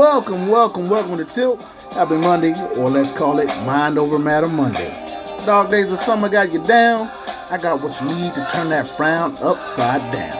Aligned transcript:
Welcome, 0.00 0.48
welcome, 0.48 0.88
welcome 0.88 1.18
to 1.18 1.26
Tilt. 1.26 1.62
Happy 1.92 2.16
Monday, 2.16 2.54
or 2.78 2.88
let's 2.88 3.12
call 3.12 3.38
it 3.38 3.48
Mind 3.66 3.98
Over 3.98 4.18
Matter 4.18 4.48
Monday. 4.48 4.88
Dog 5.44 5.68
days 5.68 5.92
of 5.92 5.98
summer 5.98 6.30
got 6.30 6.54
you 6.54 6.64
down. 6.64 7.06
I 7.50 7.58
got 7.60 7.82
what 7.82 8.00
you 8.00 8.06
need 8.06 8.32
to 8.32 8.48
turn 8.50 8.70
that 8.70 8.86
frown 8.86 9.32
upside 9.42 10.00
down. 10.10 10.38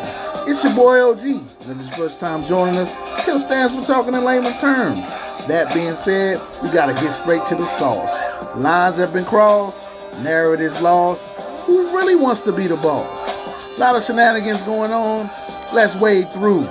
It's 0.48 0.64
your 0.64 0.74
boy 0.74 1.02
OG. 1.02 1.20
And 1.20 1.42
if 1.44 1.78
it's 1.78 1.88
your 1.88 2.08
first 2.08 2.18
time 2.18 2.42
joining 2.44 2.76
us, 2.76 2.94
Tilt 3.22 3.42
stands 3.42 3.74
for 3.74 3.82
talking 3.82 4.14
in 4.14 4.24
layman's 4.24 4.58
terms. 4.62 4.98
That 5.46 5.70
being 5.74 5.92
said, 5.92 6.40
we 6.62 6.72
gotta 6.72 6.94
get 6.94 7.10
straight 7.10 7.44
to 7.48 7.54
the 7.54 7.66
sauce. 7.66 8.18
Lines 8.56 8.96
have 8.96 9.12
been 9.12 9.26
crossed, 9.26 9.90
narratives 10.22 10.80
lost. 10.80 11.38
Who 11.66 11.94
really 11.94 12.16
wants 12.16 12.40
to 12.42 12.52
be 12.52 12.66
the 12.66 12.76
boss? 12.76 13.76
A 13.76 13.78
lot 13.78 13.94
of 13.94 14.02
shenanigans 14.02 14.62
going 14.62 14.90
on. 14.90 15.28
Let's 15.74 15.96
wade 15.96 16.32
through. 16.32 16.66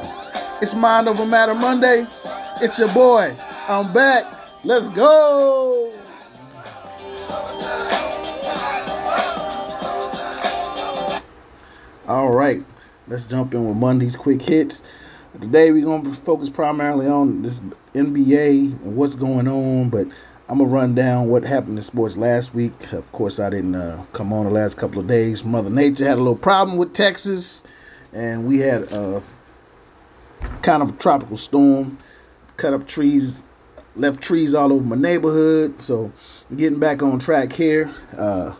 It's 0.59 0.73
Mind 0.73 1.07
Over 1.07 1.27
Matter 1.27 1.53
Monday. 1.53 2.07
It's 2.61 2.77
your 2.77 2.93
boy. 2.93 3.33
I'm 3.69 3.93
back. 3.93 4.25
Let's 4.65 4.89
go. 4.89 5.93
All 12.05 12.29
right, 12.31 12.61
let's 13.07 13.23
jump 13.23 13.53
in 13.53 13.65
with 13.65 13.77
Monday's 13.77 14.17
quick 14.17 14.41
hits. 14.41 14.83
Today 15.39 15.71
we're 15.71 15.85
gonna 15.85 16.13
focus 16.13 16.49
primarily 16.49 17.07
on 17.07 17.43
this 17.43 17.61
NBA 17.93 18.73
and 18.83 18.95
what's 18.97 19.15
going 19.15 19.47
on, 19.47 19.89
but 19.89 20.07
I'm 20.49 20.57
gonna 20.57 20.69
run 20.69 20.95
down 20.95 21.29
what 21.29 21.45
happened 21.45 21.77
in 21.77 21.83
sports 21.83 22.17
last 22.17 22.53
week. 22.53 22.91
Of 22.91 23.09
course, 23.13 23.39
I 23.39 23.49
didn't 23.49 23.75
uh, 23.75 24.03
come 24.11 24.33
on 24.33 24.43
the 24.43 24.51
last 24.51 24.75
couple 24.75 24.99
of 24.99 25.07
days. 25.07 25.45
Mother 25.45 25.69
Nature 25.69 26.05
had 26.05 26.17
a 26.17 26.21
little 26.21 26.35
problem 26.35 26.77
with 26.77 26.93
Texas, 26.93 27.63
and 28.11 28.45
we 28.45 28.57
had 28.57 28.91
a 28.91 29.23
kind 30.61 30.83
of 30.83 30.89
a 30.89 30.93
tropical 30.93 31.37
storm, 31.37 31.97
cut 32.59 32.73
up 32.73 32.87
trees, 32.87 33.41
left 33.95 34.21
trees 34.21 34.53
all 34.53 34.71
over 34.71 34.83
my 34.83 34.95
neighborhood. 34.95 35.81
So, 35.81 36.11
getting 36.55 36.79
back 36.79 37.01
on 37.01 37.17
track 37.17 37.53
here. 37.53 37.93
Uh, 38.17 38.53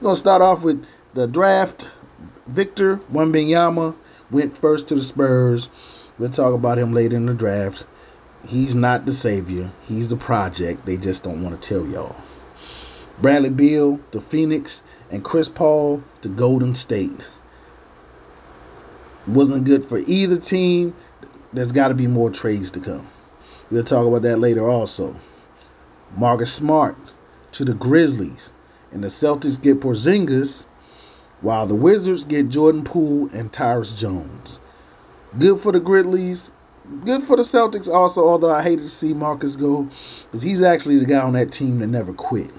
we're 0.00 0.08
gonna 0.08 0.16
start 0.16 0.42
off 0.42 0.62
with 0.62 0.84
the 1.14 1.26
draft. 1.26 1.90
Victor 2.48 2.96
Wembanyama 3.12 3.96
went 4.30 4.56
first 4.56 4.88
to 4.88 4.96
the 4.96 5.02
Spurs. 5.02 5.70
We'll 6.18 6.30
talk 6.30 6.52
about 6.52 6.78
him 6.78 6.92
later 6.92 7.16
in 7.16 7.26
the 7.26 7.34
draft. 7.34 7.86
He's 8.46 8.74
not 8.74 9.06
the 9.06 9.12
savior. 9.12 9.72
He's 9.88 10.08
the 10.08 10.16
project. 10.16 10.84
They 10.84 10.96
just 10.96 11.22
don't 11.22 11.42
want 11.42 11.60
to 11.60 11.68
tell 11.68 11.86
y'all. 11.86 12.16
Bradley 13.22 13.50
Beal 13.50 13.98
to 14.10 14.20
Phoenix 14.20 14.82
and 15.10 15.24
Chris 15.24 15.48
Paul 15.48 16.02
to 16.20 16.28
Golden 16.28 16.74
State. 16.74 17.24
Wasn't 19.26 19.64
good 19.64 19.84
for 19.84 19.98
either 20.00 20.36
team. 20.36 20.94
There's 21.52 21.72
got 21.72 21.88
to 21.88 21.94
be 21.94 22.06
more 22.06 22.30
trades 22.30 22.70
to 22.72 22.80
come. 22.80 23.08
We'll 23.74 23.82
talk 23.82 24.06
about 24.06 24.22
that 24.22 24.36
later 24.36 24.68
also. 24.68 25.16
Marcus 26.16 26.52
Smart 26.52 26.96
to 27.50 27.64
the 27.64 27.74
Grizzlies. 27.74 28.52
And 28.92 29.02
the 29.02 29.08
Celtics 29.08 29.60
get 29.60 29.80
Porzingis 29.80 30.66
while 31.40 31.66
the 31.66 31.74
Wizards 31.74 32.24
get 32.24 32.50
Jordan 32.50 32.84
Poole 32.84 33.28
and 33.32 33.52
Tyus 33.52 33.98
Jones. 33.98 34.60
Good 35.40 35.60
for 35.60 35.72
the 35.72 35.80
Grizzlies. 35.80 36.52
Good 37.04 37.24
for 37.24 37.36
the 37.36 37.42
Celtics 37.42 37.92
also, 37.92 38.24
although 38.24 38.54
I 38.54 38.62
hated 38.62 38.82
to 38.82 38.88
see 38.88 39.12
Marcus 39.12 39.56
go 39.56 39.90
because 40.22 40.42
he's 40.42 40.62
actually 40.62 41.00
the 41.00 41.06
guy 41.06 41.22
on 41.22 41.32
that 41.32 41.50
team 41.50 41.80
that 41.80 41.88
never 41.88 42.12
quit. 42.12 42.52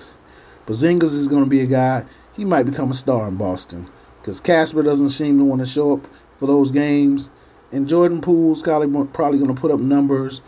Porzingis 0.67 1.13
is 1.13 1.29
going 1.29 1.45
to 1.45 1.49
be 1.49 1.61
a 1.61 1.65
guy, 1.65 2.03
he 2.33 2.43
might 2.43 2.63
become 2.63 2.91
a 2.91 2.93
star 2.93 3.29
in 3.29 3.37
Boston 3.37 3.87
because 4.19 4.41
Casper 4.41 4.83
doesn't 4.83 5.11
seem 5.11 5.37
to 5.37 5.45
want 5.45 5.61
to 5.61 5.65
show 5.65 5.93
up 5.93 6.07
for 6.35 6.45
those 6.45 6.71
games. 6.71 7.31
And 7.71 7.87
Jordan 7.87 8.19
Poole's 8.19 8.61
probably, 8.61 9.07
probably 9.13 9.39
going 9.39 9.55
to 9.55 9.59
put 9.59 9.71
up 9.71 9.79
numbers 9.79 10.41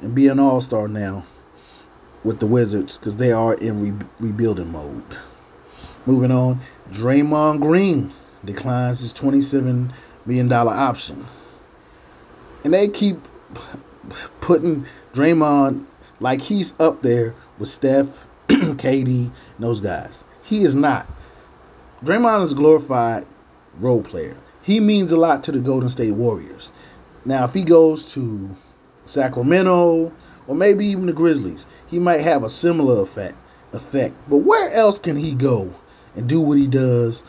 and 0.00 0.14
be 0.14 0.28
an 0.28 0.38
all 0.38 0.60
star 0.60 0.88
now 0.88 1.24
with 2.22 2.40
the 2.40 2.46
Wizards 2.46 2.98
because 2.98 3.16
they 3.16 3.32
are 3.32 3.54
in 3.54 3.98
re- 3.98 4.06
rebuilding 4.18 4.72
mode. 4.72 5.18
Moving 6.06 6.30
on, 6.30 6.60
Draymond 6.90 7.60
Green 7.60 8.12
declines 8.44 9.00
his 9.00 9.12
$27 9.12 9.92
million 10.26 10.52
option. 10.52 11.26
And 12.62 12.74
they 12.74 12.88
keep 12.88 13.18
putting 14.40 14.86
Draymond 15.12 15.86
like 16.20 16.40
he's 16.40 16.74
up 16.78 17.02
there 17.02 17.34
with 17.58 17.68
Steph, 17.68 18.26
KD, 18.48 19.30
those 19.58 19.80
guys. 19.80 20.24
He 20.42 20.64
is 20.64 20.74
not. 20.74 21.06
Draymond 22.04 22.42
is 22.42 22.52
a 22.52 22.56
glorified 22.56 23.26
role 23.78 24.02
player. 24.02 24.36
He 24.62 24.80
means 24.80 25.12
a 25.12 25.16
lot 25.16 25.44
to 25.44 25.52
the 25.52 25.60
Golden 25.60 25.88
State 25.88 26.12
Warriors. 26.12 26.70
Now, 27.24 27.44
if 27.44 27.54
he 27.54 27.64
goes 27.64 28.12
to 28.12 28.54
Sacramento 29.06 30.12
or 30.46 30.54
maybe 30.54 30.86
even 30.86 31.06
the 31.06 31.12
Grizzlies, 31.12 31.66
he 31.86 31.98
might 31.98 32.20
have 32.20 32.42
a 32.42 32.50
similar 32.50 33.02
effect. 33.02 33.36
Effect. 33.72 34.14
But 34.28 34.38
where 34.38 34.72
else 34.72 34.98
can 34.98 35.16
he 35.16 35.34
go 35.34 35.74
and 36.14 36.28
do 36.28 36.40
what 36.40 36.58
he 36.58 36.68
does 36.68 37.24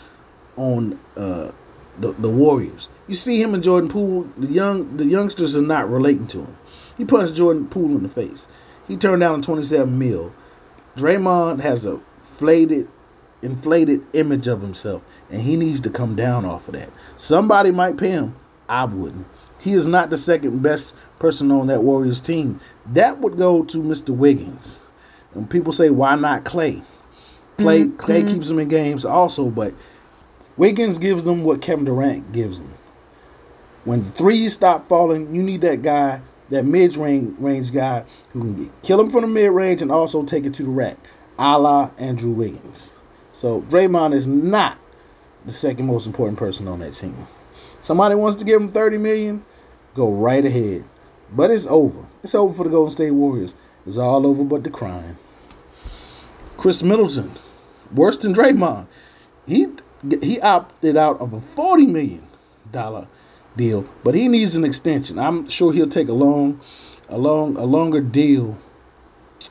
on 0.57 0.99
uh, 1.17 1.51
the 1.99 2.13
the 2.13 2.29
Warriors? 2.29 2.89
You 3.07 3.15
see 3.15 3.41
him 3.41 3.55
and 3.55 3.63
Jordan 3.63 3.89
Poole. 3.89 4.29
The 4.37 4.47
young 4.47 4.95
the 4.97 5.05
youngsters 5.05 5.55
are 5.55 5.61
not 5.61 5.89
relating 5.89 6.27
to 6.27 6.41
him. 6.41 6.57
He 6.97 7.05
punched 7.05 7.33
Jordan 7.33 7.67
Poole 7.67 7.97
in 7.97 8.03
the 8.03 8.09
face. 8.09 8.47
He 8.87 8.95
turned 8.95 9.21
down 9.21 9.39
a 9.39 9.41
27 9.41 9.97
mil. 9.97 10.33
Draymond 10.95 11.61
has 11.61 11.87
a 11.87 11.99
inflated, 12.35 12.89
inflated 13.41 14.05
image 14.13 14.47
of 14.47 14.61
himself, 14.61 15.05
and 15.31 15.41
he 15.41 15.55
needs 15.55 15.79
to 15.81 15.89
come 15.89 16.15
down 16.15 16.43
off 16.43 16.67
of 16.67 16.73
that. 16.73 16.89
Somebody 17.15 17.71
might 17.71 17.97
pay 17.97 18.09
him. 18.09 18.35
I 18.67 18.83
wouldn't. 18.85 19.25
He 19.59 19.71
is 19.71 19.87
not 19.87 20.09
the 20.09 20.17
second 20.17 20.61
best 20.61 20.93
person 21.19 21.51
on 21.51 21.67
that 21.67 21.83
Warriors 21.83 22.21
team. 22.21 22.59
That 22.87 23.19
would 23.19 23.37
go 23.37 23.63
to 23.65 23.77
Mr. 23.77 24.15
Wiggins. 24.15 24.87
And 25.33 25.49
people 25.49 25.73
say, 25.73 25.89
why 25.89 26.15
not 26.15 26.45
Clay? 26.45 26.81
Clay 27.57 27.83
mm-hmm. 27.83 27.97
Clay 27.97 28.23
keeps 28.23 28.47
them 28.47 28.59
in 28.59 28.67
games 28.67 29.05
also, 29.05 29.49
but 29.49 29.73
Wiggins 30.57 30.97
gives 30.97 31.23
them 31.23 31.43
what 31.43 31.61
Kevin 31.61 31.85
Durant 31.85 32.31
gives 32.31 32.57
them. 32.57 32.73
When 33.85 34.03
the 34.03 34.11
threes 34.11 34.53
stop 34.53 34.87
falling, 34.87 35.33
you 35.33 35.43
need 35.43 35.61
that 35.61 35.81
guy, 35.81 36.21
that 36.49 36.65
mid 36.65 36.97
range 36.97 37.35
range 37.39 37.71
guy 37.71 38.03
who 38.31 38.41
can 38.41 38.55
get, 38.55 38.81
kill 38.83 38.99
him 38.99 39.11
from 39.11 39.21
the 39.21 39.27
mid 39.27 39.51
range 39.51 39.81
and 39.81 39.91
also 39.91 40.23
take 40.23 40.45
it 40.45 40.53
to 40.55 40.63
the 40.63 40.69
rack, 40.69 40.97
a 41.37 41.57
la 41.57 41.91
Andrew 41.97 42.31
Wiggins. 42.31 42.93
So 43.31 43.61
Draymond 43.63 44.13
is 44.13 44.27
not 44.27 44.77
the 45.45 45.51
second 45.51 45.85
most 45.85 46.07
important 46.07 46.37
person 46.37 46.67
on 46.67 46.79
that 46.79 46.93
team. 46.93 47.27
Somebody 47.81 48.15
wants 48.15 48.37
to 48.37 48.45
give 48.45 48.61
him 48.61 48.69
30 48.69 48.97
million, 48.97 49.45
go 49.93 50.09
right 50.09 50.43
ahead. 50.43 50.83
But 51.35 51.51
it's 51.51 51.67
over. 51.67 52.07
It's 52.23 52.33
over 52.33 52.53
for 52.53 52.63
the 52.63 52.69
Golden 52.69 52.91
State 52.91 53.11
Warriors. 53.11 53.55
It's 53.85 53.97
all 53.97 54.25
over 54.25 54.43
but 54.43 54.63
the 54.63 54.69
crying. 54.69 55.17
Khris 56.57 56.81
Middleton, 56.81 57.31
worse 57.93 58.17
than 58.17 58.33
Draymond. 58.33 58.87
He 59.45 59.67
he 60.21 60.39
opted 60.39 60.97
out 60.97 61.19
of 61.19 61.33
a 61.33 61.41
forty 61.55 61.85
million 61.85 62.25
dollar 62.71 63.07
deal, 63.57 63.87
but 64.03 64.15
he 64.15 64.27
needs 64.27 64.55
an 64.55 64.63
extension. 64.63 65.19
I'm 65.19 65.49
sure 65.49 65.73
he'll 65.73 65.89
take 65.89 66.07
a 66.07 66.13
long, 66.13 66.61
a 67.09 67.17
long, 67.17 67.57
a 67.57 67.65
longer 67.65 68.01
deal, 68.01 68.57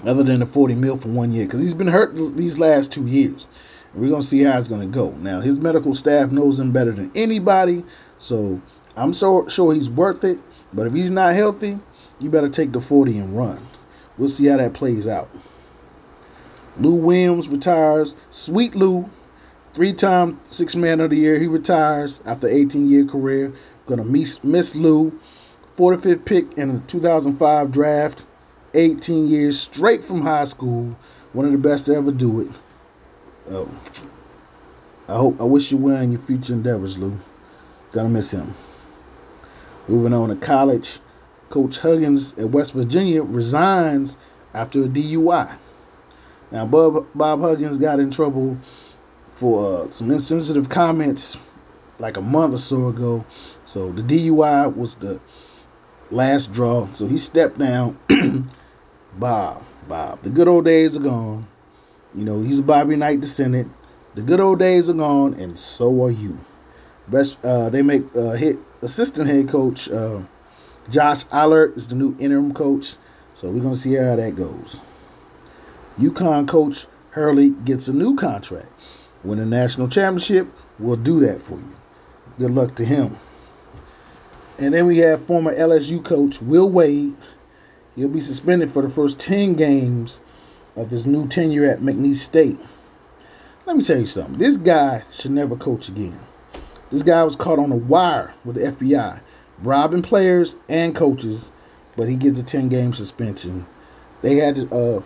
other 0.04 0.22
than 0.22 0.40
the 0.40 0.46
forty 0.46 0.74
mil 0.74 0.96
for 0.96 1.08
one 1.08 1.32
year, 1.32 1.44
because 1.44 1.60
he's 1.60 1.74
been 1.74 1.88
hurt 1.88 2.16
these 2.36 2.58
last 2.58 2.90
two 2.90 3.06
years. 3.06 3.46
We're 3.94 4.10
gonna 4.10 4.22
see 4.22 4.40
how 4.40 4.58
it's 4.58 4.68
gonna 4.68 4.86
go. 4.86 5.10
Now 5.12 5.40
his 5.40 5.58
medical 5.58 5.94
staff 5.94 6.32
knows 6.32 6.58
him 6.58 6.72
better 6.72 6.92
than 6.92 7.12
anybody, 7.14 7.84
so 8.18 8.60
I'm 8.96 9.12
so 9.12 9.46
sure 9.48 9.74
he's 9.74 9.90
worth 9.90 10.24
it. 10.24 10.38
But 10.74 10.88
if 10.88 10.92
he's 10.92 11.10
not 11.10 11.34
healthy, 11.34 11.78
you 12.18 12.28
better 12.28 12.48
take 12.48 12.72
the 12.72 12.80
forty 12.80 13.16
and 13.16 13.36
run. 13.36 13.66
We'll 14.18 14.28
see 14.28 14.46
how 14.46 14.58
that 14.58 14.74
plays 14.74 15.06
out. 15.06 15.30
Lou 16.78 16.94
Williams 16.94 17.48
retires. 17.48 18.16
Sweet 18.30 18.74
Lou, 18.74 19.08
three-time 19.74 20.40
six 20.50 20.74
man 20.74 21.00
of 21.00 21.10
the 21.10 21.16
year. 21.16 21.38
He 21.38 21.46
retires 21.46 22.20
after 22.26 22.48
18-year 22.48 23.06
career. 23.06 23.52
Gonna 23.86 24.04
miss, 24.04 24.42
miss 24.42 24.74
Lou. 24.74 25.18
45th 25.76 26.24
pick 26.24 26.52
in 26.58 26.74
the 26.74 26.80
2005 26.80 27.70
draft. 27.70 28.24
18 28.74 29.28
years 29.28 29.58
straight 29.58 30.04
from 30.04 30.20
high 30.20 30.44
school. 30.44 30.96
One 31.32 31.46
of 31.46 31.52
the 31.52 31.58
best 31.58 31.86
to 31.86 31.94
ever 31.94 32.12
do 32.12 32.40
it. 32.40 32.48
Um, 33.54 33.80
I 35.08 35.16
hope 35.16 35.40
I 35.40 35.44
wish 35.44 35.70
you 35.70 35.78
well 35.78 36.00
in 36.00 36.12
your 36.12 36.20
future 36.22 36.54
endeavors, 36.54 36.96
Lou. 36.96 37.18
Gonna 37.92 38.08
miss 38.08 38.30
him. 38.30 38.54
Moving 39.88 40.14
on 40.14 40.30
to 40.30 40.36
college, 40.36 40.98
Coach 41.50 41.78
Huggins 41.78 42.32
at 42.34 42.50
West 42.50 42.72
Virginia 42.72 43.22
resigns 43.22 44.16
after 44.54 44.82
a 44.84 44.88
DUI. 44.88 45.58
Now, 46.50 46.66
Bob, 46.66 47.06
Bob 47.14 47.40
Huggins 47.40 47.78
got 47.78 48.00
in 48.00 48.10
trouble 48.10 48.58
for 49.34 49.84
uh, 49.84 49.90
some 49.90 50.10
insensitive 50.10 50.68
comments 50.68 51.36
like 51.98 52.16
a 52.16 52.22
month 52.22 52.54
or 52.54 52.58
so 52.58 52.88
ago. 52.88 53.24
So 53.64 53.90
the 53.92 54.02
DUI 54.02 54.74
was 54.74 54.94
the 54.96 55.20
last 56.10 56.52
draw. 56.52 56.90
So 56.92 57.06
he 57.06 57.18
stepped 57.18 57.58
down. 57.58 57.98
Bob, 59.18 59.62
Bob, 59.88 60.22
the 60.22 60.30
good 60.30 60.48
old 60.48 60.64
days 60.64 60.96
are 60.96 61.00
gone. 61.00 61.46
You 62.14 62.24
know, 62.24 62.40
he's 62.40 62.60
a 62.60 62.62
Bobby 62.62 62.96
Knight 62.96 63.20
descendant. 63.20 63.70
The 64.14 64.22
good 64.22 64.40
old 64.40 64.60
days 64.60 64.88
are 64.88 64.94
gone, 64.94 65.34
and 65.34 65.58
so 65.58 66.04
are 66.04 66.10
you. 66.10 66.38
Best, 67.08 67.36
uh, 67.44 67.68
they 67.70 67.82
make 67.82 68.04
uh, 68.16 68.30
hit 68.32 68.58
assistant 68.84 69.28
head 69.28 69.48
coach 69.48 69.90
uh, 69.90 70.20
Josh 70.90 71.24
Eilert 71.32 71.76
is 71.76 71.88
the 71.88 71.94
new 71.94 72.14
interim 72.18 72.52
coach. 72.52 72.96
So 73.32 73.50
we're 73.50 73.62
going 73.62 73.74
to 73.74 73.80
see 73.80 73.94
how 73.94 74.16
that 74.16 74.36
goes. 74.36 74.82
UConn 75.98 76.46
coach 76.46 76.86
Hurley 77.10 77.50
gets 77.50 77.88
a 77.88 77.92
new 77.92 78.14
contract. 78.14 78.68
Win 79.24 79.38
a 79.38 79.46
national 79.46 79.88
championship, 79.88 80.46
we'll 80.78 80.96
do 80.96 81.18
that 81.20 81.40
for 81.40 81.54
you. 81.54 81.76
Good 82.38 82.50
luck 82.50 82.74
to 82.76 82.84
him. 82.84 83.16
And 84.58 84.74
then 84.74 84.86
we 84.86 84.98
have 84.98 85.26
former 85.26 85.54
LSU 85.54 86.04
coach 86.04 86.42
Will 86.42 86.68
Wade. 86.68 87.16
He'll 87.96 88.08
be 88.08 88.20
suspended 88.20 88.72
for 88.72 88.82
the 88.82 88.88
first 88.88 89.18
10 89.18 89.54
games 89.54 90.20
of 90.76 90.90
his 90.90 91.06
new 91.06 91.26
tenure 91.26 91.64
at 91.64 91.80
McNeese 91.80 92.16
State. 92.16 92.58
Let 93.66 93.76
me 93.76 93.84
tell 93.84 93.98
you 93.98 94.06
something. 94.06 94.38
This 94.38 94.56
guy 94.56 95.04
should 95.10 95.30
never 95.30 95.56
coach 95.56 95.88
again. 95.88 96.18
This 96.94 97.02
guy 97.02 97.24
was 97.24 97.36
caught 97.36 97.58
on 97.58 97.72
a 97.72 97.76
wire 97.76 98.32
with 98.44 98.56
the 98.56 98.62
FBI, 98.62 99.20
robbing 99.62 100.02
players 100.02 100.56
and 100.68 100.94
coaches 100.94 101.52
but 101.96 102.08
he 102.08 102.16
gets 102.16 102.38
a 102.38 102.42
10 102.42 102.68
game 102.68 102.92
suspension. 102.92 103.66
They 104.22 104.36
had 104.36 104.56
to 104.56 104.74
uh, 104.74 105.02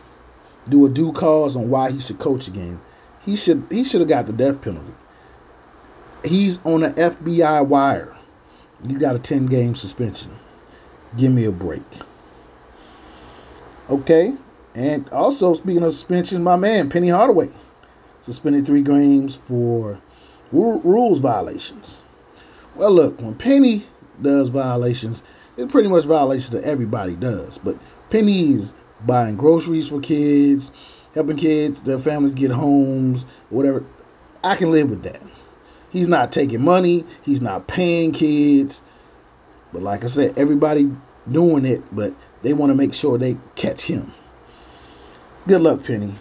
do 0.69 0.87
a 0.87 0.89
due 0.89 1.13
cause 1.13 1.57
on 1.57 1.71
why 1.71 1.91
he 1.91 2.01
should 2.01 2.19
coach 2.19 2.49
again. 2.49 2.81
He 3.21 3.37
should 3.37 3.65
he 3.71 3.85
should 3.85 4.01
have 4.01 4.09
got 4.09 4.27
the 4.27 4.33
death 4.33 4.61
penalty. 4.63 4.93
He's 6.25 6.59
on 6.65 6.83
an 6.83 6.93
FBI 6.95 7.67
wire. 7.67 8.17
You 8.89 8.99
got 8.99 9.17
a 9.17 9.19
10 9.19 9.47
game 9.47 9.75
suspension. 9.75 10.33
Give 11.17 11.33
me 11.33 11.45
a 11.45 11.53
break. 11.53 11.83
Okay. 13.91 14.33
And 14.75 15.09
also, 15.11 15.55
speaking 15.55 15.83
of 15.83 15.93
suspensions, 15.93 16.41
my 16.41 16.57
man, 16.57 16.89
Penny 16.91 17.09
Hardaway, 17.09 17.51
suspended 18.21 18.67
three 18.67 18.83
games 18.83 19.37
for 19.37 19.99
rules 20.53 21.19
violations. 21.19 22.03
Well, 22.75 22.91
look, 22.91 23.21
when 23.21 23.35
Penny 23.35 23.85
does 24.23 24.49
violations, 24.49 25.23
it's 25.57 25.71
pretty 25.71 25.89
much 25.89 26.05
violations 26.05 26.51
that 26.51 26.65
everybody 26.65 27.17
does. 27.17 27.59
But 27.59 27.79
Penny's 28.11 28.75
buying 29.07 29.37
groceries 29.37 29.89
for 29.89 30.01
kids, 30.01 30.73
helping 31.15 31.37
kids, 31.37 31.83
their 31.83 31.99
families 31.99 32.35
get 32.35 32.51
homes, 32.51 33.27
whatever. 33.51 33.85
I 34.45 34.57
can 34.57 34.71
live 34.71 34.91
with 34.91 35.03
that. 35.03 35.21
He's 35.91 36.09
not 36.09 36.33
taking 36.33 36.63
money. 36.63 37.05
He's 37.23 37.41
not 37.41 37.67
paying 37.67 38.13
kids. 38.13 38.83
But 39.73 39.83
like 39.83 40.05
I 40.05 40.07
said, 40.07 40.39
everybody 40.39 40.91
doing 41.31 41.67
it, 41.67 41.83
but 41.95 42.15
they 42.43 42.53
want 42.53 42.71
to 42.71 42.75
make 42.75 42.95
sure 42.95 43.19
they 43.19 43.37
catch 43.57 43.83
him. 43.83 44.13
Good 45.47 45.61
luck, 45.63 45.83
Penny. 45.85 46.15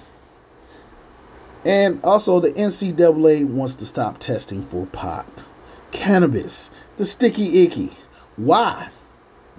And 1.67 2.03
also, 2.03 2.39
the 2.39 2.53
NCAA 2.53 3.45
wants 3.45 3.75
to 3.75 3.85
stop 3.85 4.19
testing 4.19 4.63
for 4.63 4.85
pot, 4.87 5.45
cannabis, 5.91 6.71
the 6.97 7.05
sticky 7.05 7.63
icky. 7.63 7.91
Why? 8.37 8.89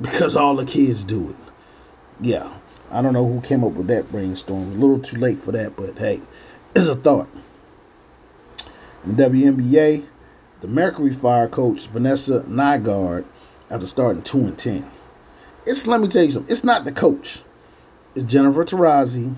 because 0.01 0.37
all 0.37 0.57
the 0.57 0.65
kids 0.65 1.05
do 1.05 1.31
it. 1.31 1.37
Yeah, 2.21 2.53
I 2.91 3.03
don't 3.03 3.13
know 3.13 3.27
who 3.27 3.41
came 3.41 3.65
up 3.65 3.73
with 3.73 3.87
that 3.89 4.11
brainstorm. 4.11 4.73
A 4.73 4.75
little 4.75 4.99
too 4.99 5.19
late 5.19 5.43
for 5.43 5.53
that, 5.53 5.77
but 5.77 5.99
hey, 5.99 6.21
it's 6.75 6.89
a 6.89 6.95
thought. 6.95 7.29
In 9.05 9.17
WNBA, 9.17 10.07
the 10.61 10.69
Mercury 10.69 11.13
Fire 11.13 11.49
coach 11.49 11.87
Vanessa 11.89 12.41
Nygaard 12.43 13.25
after 13.71 13.87
starting 13.87 14.23
two 14.23 14.39
and 14.39 14.59
ten. 14.59 14.91
It's 15.67 15.87
let 15.87 16.01
me 16.01 16.09
tell 16.09 16.25
you 16.25 16.31
something. 16.31 16.51
It's 16.51 16.65
not 16.65 16.85
the 16.85 16.93
coach. 16.93 17.43
It's 18.15 18.25
Jennifer 18.25 18.65
Taurasi. 18.65 19.35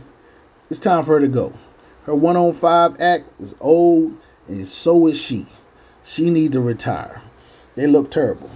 It's 0.71 0.79
time 0.79 1.05
for 1.05 1.15
her 1.15 1.21
to 1.21 1.29
go. 1.29 1.53
Her 2.05 2.14
one 2.14 2.37
on 2.37 2.52
five 2.55 3.00
act 3.00 3.41
is 3.41 3.55
old, 3.61 4.17
and 4.47 4.67
so 4.67 5.06
is 5.06 5.20
she. 5.20 5.47
She 6.02 6.31
need 6.31 6.52
to 6.52 6.61
retire. 6.61 7.23
They 7.76 7.87
look 7.87 8.11
terrible. 8.11 8.50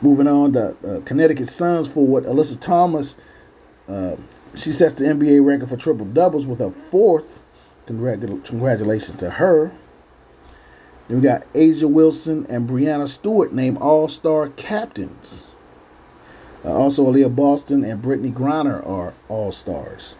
Moving 0.00 0.26
on, 0.26 0.52
the 0.52 0.76
uh, 0.84 1.00
Connecticut 1.04 1.48
Suns 1.48 1.88
forward 1.88 2.24
Alyssa 2.24 2.60
Thomas. 2.60 3.16
Uh, 3.88 4.16
she 4.54 4.70
sets 4.70 4.94
the 4.94 5.04
NBA 5.04 5.44
record 5.44 5.68
for 5.68 5.76
triple 5.76 6.06
doubles 6.06 6.46
with 6.46 6.58
her 6.58 6.70
fourth. 6.70 7.40
Congratu- 7.86 8.44
congratulations 8.44 9.16
to 9.18 9.30
her. 9.30 9.72
Then 11.08 11.18
we 11.18 11.22
got 11.22 11.52
A'ja 11.52 11.90
Wilson 11.90 12.46
and 12.48 12.68
Breanna 12.68 13.08
Stewart 13.08 13.52
named 13.52 13.78
All 13.78 14.08
Star 14.08 14.48
captains. 14.50 15.52
Uh, 16.64 16.72
also, 16.72 17.04
Aliyah 17.04 17.34
Boston 17.34 17.84
and 17.84 18.02
Brittney 18.02 18.32
Griner 18.32 18.86
are 18.88 19.14
All 19.28 19.50
Stars. 19.50 20.16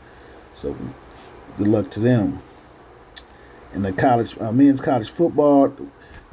So, 0.55 0.77
good 1.57 1.69
luck 1.69 1.91
to 1.93 2.01
them. 2.01 2.43
In 3.75 3.83
the 3.83 3.93
college 3.93 4.39
uh, 4.41 4.53
men's 4.53 4.81
college 4.81 5.11
football, 5.11 5.75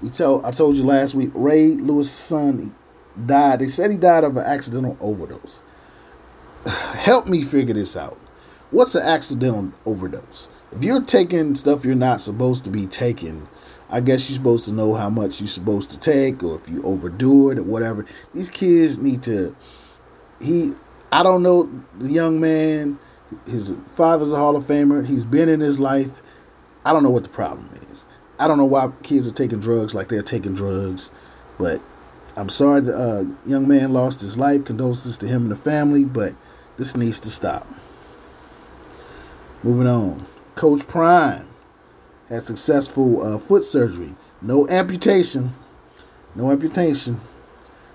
we 0.02 0.10
tell 0.10 0.46
I 0.46 0.52
told 0.52 0.76
you 0.76 0.84
last 0.84 1.16
week 1.16 1.32
Ray 1.34 1.68
Lewis' 1.68 2.12
son 2.12 2.76
died. 3.26 3.60
They 3.60 3.68
said 3.68 3.92
he 3.92 3.98
died 3.98 4.24
of 4.24 4.38
an 4.38 4.44
accidental 4.44 4.98
overdose. 5.00 5.64
Help 6.66 7.28
me 7.28 7.44
figure 7.44 7.74
this 7.74 7.96
out. 7.96 8.20
What's 8.72 8.96
an 8.96 9.04
accidental 9.04 9.72
overdose? 9.86 10.50
If 10.72 10.84
you're 10.84 11.02
taking 11.02 11.56
stuff 11.56 11.84
you're 11.84 11.96
not 11.96 12.22
supposed 12.22 12.64
to 12.66 12.70
be 12.70 12.86
taking, 12.86 13.48
I 13.90 14.02
guess 14.02 14.30
you're 14.30 14.36
supposed 14.36 14.66
to 14.66 14.74
know 14.74 14.94
how 14.94 15.10
much 15.10 15.42
you're 15.42 15.48
supposed 15.48 15.90
to 15.92 16.00
take, 16.00 16.44
or 16.44 16.56
if 16.60 16.70
you 16.70 16.82
overdo 16.84 17.50
it 17.50 17.58
or 17.58 17.64
whatever. 17.64 18.06
These 18.36 18.50
kids 18.52 19.00
need 19.00 19.24
to. 19.24 19.56
He, 20.40 20.74
I 21.12 21.24
don't 21.24 21.42
know 21.42 21.70
the 21.98 22.12
young 22.12 22.40
man. 22.40 23.00
His 23.46 23.74
father's 23.96 24.32
a 24.32 24.38
Hall 24.38 24.56
of 24.56 24.66
Famer. 24.66 25.06
He's 25.06 25.26
been 25.26 25.50
in 25.50 25.60
his 25.60 25.80
life. 25.80 26.22
I 26.86 26.94
don't 26.94 27.04
know 27.04 27.10
what 27.10 27.24
the 27.24 27.30
problem 27.30 27.70
is. 27.90 28.06
I 28.40 28.48
don't 28.48 28.58
know 28.58 28.66
why 28.66 28.90
kids 29.04 29.28
are 29.28 29.34
taking 29.34 29.60
drugs 29.60 29.94
like 29.94 30.08
they're 30.08 30.24
taking 30.24 30.54
drugs, 30.54 31.12
but 31.58 31.82
I'm 32.36 32.50
sorry 32.50 32.82
the 32.82 32.96
uh, 32.96 33.24
young 33.46 33.68
man 33.68 33.92
lost 33.92 34.22
his 34.22 34.38
life. 34.38 34.64
Condolences 34.66 35.18
to 35.18 35.28
him 35.28 35.44
and 35.44 35.52
the 35.52 35.56
family, 35.58 36.06
but 36.06 36.36
this 36.78 36.96
needs 36.96 37.20
to 37.22 37.30
stop. 37.30 37.68
Moving 39.62 39.88
on. 39.88 40.26
Coach 40.56 40.88
Prime 40.88 41.48
had 42.30 42.48
successful 42.48 43.22
uh, 43.22 43.40
foot 43.40 43.66
surgery. 43.66 44.16
No 44.42 44.68
amputation. 44.70 45.54
No 46.34 46.52
amputation. 46.52 47.20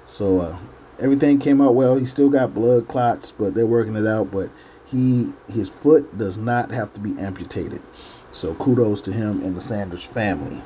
So 0.04 0.40
uh, 0.40 0.58
everything 0.98 1.38
came 1.38 1.62
out 1.62 1.74
well. 1.74 1.96
He 1.96 2.04
still 2.04 2.28
got 2.28 2.52
blood 2.52 2.86
clots, 2.88 3.32
but 3.32 3.54
they're 3.54 3.66
working 3.66 3.96
it 3.96 4.06
out. 4.06 4.30
But 4.30 4.50
he 4.94 5.32
his 5.52 5.68
foot 5.68 6.16
does 6.16 6.38
not 6.38 6.70
have 6.70 6.92
to 6.94 7.00
be 7.00 7.18
amputated. 7.20 7.82
So 8.30 8.54
kudos 8.54 9.00
to 9.02 9.12
him 9.12 9.42
and 9.42 9.56
the 9.56 9.60
Sanders 9.60 10.04
family. 10.04 10.60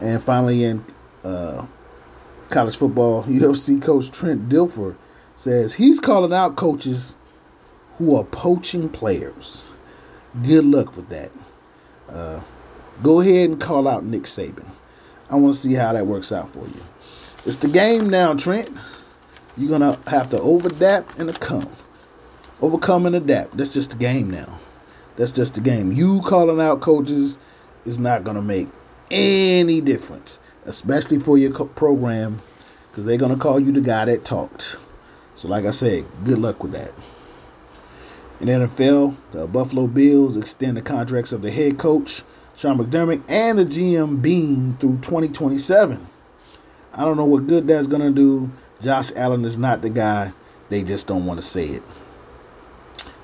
And 0.00 0.22
finally, 0.22 0.64
in 0.64 0.84
uh, 1.24 1.66
college 2.50 2.76
football 2.76 3.24
UFC 3.24 3.82
coach 3.82 4.10
Trent 4.10 4.48
Dilfer 4.48 4.96
says 5.36 5.74
he's 5.74 5.98
calling 5.98 6.32
out 6.32 6.56
coaches 6.56 7.16
who 7.98 8.16
are 8.16 8.24
poaching 8.24 8.88
players. 8.88 9.64
Good 10.44 10.64
luck 10.64 10.96
with 10.96 11.08
that. 11.08 11.30
Uh, 12.08 12.40
go 13.02 13.20
ahead 13.20 13.50
and 13.50 13.60
call 13.60 13.88
out 13.88 14.04
Nick 14.04 14.22
Saban. 14.22 14.66
I 15.30 15.36
want 15.36 15.54
to 15.54 15.60
see 15.60 15.74
how 15.74 15.92
that 15.92 16.06
works 16.06 16.30
out 16.30 16.50
for 16.50 16.66
you. 16.66 16.82
It's 17.44 17.56
the 17.56 17.68
game 17.68 18.08
now, 18.08 18.34
Trent. 18.34 18.70
You're 19.56 19.70
gonna 19.70 19.98
have 20.06 20.30
to 20.30 20.38
overadapt 20.38 21.18
and 21.18 21.38
come. 21.40 21.68
Overcome 22.60 23.06
and 23.06 23.16
adapt. 23.16 23.56
That's 23.56 23.72
just 23.72 23.90
the 23.90 23.96
game 23.96 24.30
now. 24.30 24.58
That's 25.16 25.32
just 25.32 25.54
the 25.54 25.60
game. 25.60 25.92
You 25.92 26.20
calling 26.22 26.60
out 26.60 26.80
coaches 26.80 27.38
is 27.84 27.98
not 27.98 28.24
gonna 28.24 28.42
make 28.42 28.68
any 29.10 29.80
difference 29.80 30.40
especially 30.66 31.18
for 31.18 31.38
your 31.38 31.52
program, 31.52 32.40
because 32.90 33.04
they're 33.04 33.16
going 33.16 33.32
to 33.32 33.38
call 33.38 33.60
you 33.60 33.72
the 33.72 33.80
guy 33.80 34.04
that 34.04 34.24
talked. 34.24 34.76
So, 35.36 35.48
like 35.48 35.64
I 35.64 35.70
said, 35.70 36.06
good 36.24 36.38
luck 36.38 36.62
with 36.62 36.72
that. 36.72 36.92
In 38.40 38.46
the 38.46 38.66
NFL, 38.66 39.16
the 39.32 39.46
Buffalo 39.46 39.86
Bills 39.86 40.36
extend 40.36 40.76
the 40.76 40.82
contracts 40.82 41.32
of 41.32 41.42
the 41.42 41.50
head 41.50 41.78
coach, 41.78 42.22
Sean 42.56 42.78
McDermott, 42.78 43.22
and 43.28 43.58
the 43.58 43.64
GM 43.64 44.22
Beane 44.22 44.76
through 44.80 44.98
2027. 45.02 46.06
I 46.92 47.04
don't 47.04 47.16
know 47.16 47.24
what 47.24 47.46
good 47.46 47.66
that's 47.66 47.86
going 47.86 48.02
to 48.02 48.10
do. 48.10 48.50
Josh 48.80 49.10
Allen 49.16 49.44
is 49.44 49.58
not 49.58 49.82
the 49.82 49.90
guy. 49.90 50.32
They 50.68 50.82
just 50.82 51.06
don't 51.06 51.26
want 51.26 51.40
to 51.40 51.46
say 51.46 51.66
it. 51.66 51.82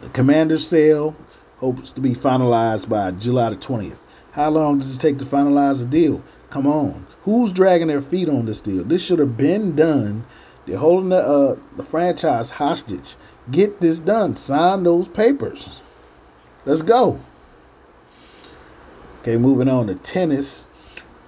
The 0.00 0.08
commander's 0.10 0.66
sale 0.66 1.14
hopes 1.58 1.92
to 1.92 2.00
be 2.00 2.14
finalized 2.14 2.88
by 2.88 3.10
July 3.12 3.50
the 3.50 3.56
20th. 3.56 3.98
How 4.32 4.50
long 4.50 4.78
does 4.78 4.96
it 4.96 5.00
take 5.00 5.18
to 5.18 5.24
finalize 5.24 5.82
a 5.82 5.84
deal? 5.84 6.22
Come 6.48 6.66
on. 6.66 7.06
Who's 7.22 7.52
dragging 7.52 7.88
their 7.88 8.00
feet 8.00 8.28
on 8.28 8.46
this 8.46 8.60
deal? 8.60 8.82
This 8.82 9.04
should 9.04 9.18
have 9.18 9.36
been 9.36 9.76
done. 9.76 10.24
They're 10.66 10.78
holding 10.78 11.10
the 11.10 11.18
uh, 11.18 11.56
the 11.76 11.84
franchise 11.84 12.50
hostage. 12.50 13.16
Get 13.50 13.80
this 13.80 13.98
done. 13.98 14.36
Sign 14.36 14.84
those 14.84 15.08
papers. 15.08 15.82
Let's 16.64 16.82
go. 16.82 17.20
Okay, 19.20 19.36
moving 19.36 19.68
on 19.68 19.86
to 19.88 19.96
tennis. 19.96 20.66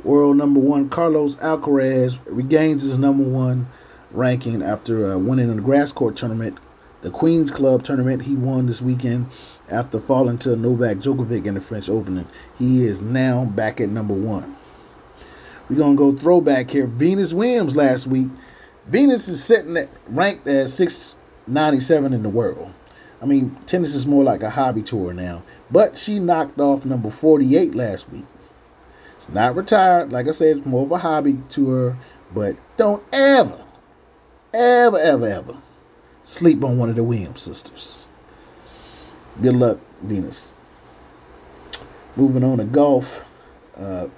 World 0.05 0.37
number 0.37 0.61
one 0.61 0.89
Carlos 0.89 1.37
Alcaraz 1.37 2.19
regains 2.27 2.83
his 2.83 2.99
number 2.99 3.23
one 3.25 3.69
ranking 4.11 4.63
after 4.63 5.13
uh, 5.13 5.19
winning 5.19 5.49
in 5.49 5.57
the 5.57 5.63
grass 5.63 5.93
court 5.93 6.17
tournament, 6.17 6.59
the 7.03 7.11
Queens 7.11 7.51
Club 7.51 7.83
tournament 7.83 8.23
he 8.23 8.37
won 8.37 8.67
this 8.67 8.81
weekend 8.81 9.27
after 9.69 10.01
falling 10.01 10.39
to 10.39 10.57
Novak 10.57 10.99
Djokovic 10.99 11.47
in 11.47 11.55
the 11.55 11.61
French 11.61 11.89
Open. 11.89 12.27
He 12.59 12.85
is 12.87 13.03
now 13.03 13.45
back 13.45 13.81
at 13.81 13.89
number 13.89 14.15
one. 14.15 14.57
We're 15.69 15.77
gonna 15.77 15.97
go 15.97 16.13
throwback 16.13 16.71
here. 16.71 16.87
Venus 16.87 17.33
Williams 17.33 17.75
last 17.75 18.07
week. 18.07 18.29
Venus 18.87 19.29
is 19.29 19.43
sitting 19.43 19.77
at, 19.77 19.89
ranked 20.09 20.47
as 20.47 20.73
697 20.75 22.13
in 22.13 22.23
the 22.23 22.29
world. 22.29 22.73
I 23.21 23.27
mean, 23.27 23.57
tennis 23.67 23.95
is 23.95 24.07
more 24.07 24.25
like 24.25 24.43
a 24.43 24.51
hobby 24.51 24.83
tour 24.83 25.13
now. 25.13 25.43
But 25.71 25.97
she 25.97 26.19
knocked 26.19 26.61
off 26.61 26.85
number 26.85 27.11
48 27.11 27.75
last 27.75 28.11
week. 28.11 28.27
She's 29.21 29.29
not 29.29 29.57
retired. 29.57 30.13
Like 30.13 30.29
I 30.29 30.33
said, 30.33 30.59
it's 30.59 30.67
more 30.67 30.85
of 30.85 30.91
a 30.91 30.99
hobby 30.99 31.39
tour. 31.49 31.97
But 32.35 32.57
don't 32.77 33.03
ever, 33.13 33.65
ever, 34.53 34.99
ever, 34.99 35.27
ever 35.27 35.57
sleep 36.25 36.63
on 36.65 36.79
one 36.79 36.89
of 36.89 36.97
the 36.97 37.05
Williams 37.05 37.41
sisters. 37.41 38.07
Good 39.41 39.57
luck, 39.57 39.79
Venus. 40.03 40.55
Moving 42.17 42.45
on 42.45 42.59
to 42.59 42.65
golf. 42.65 43.25
Uh, 43.77 44.09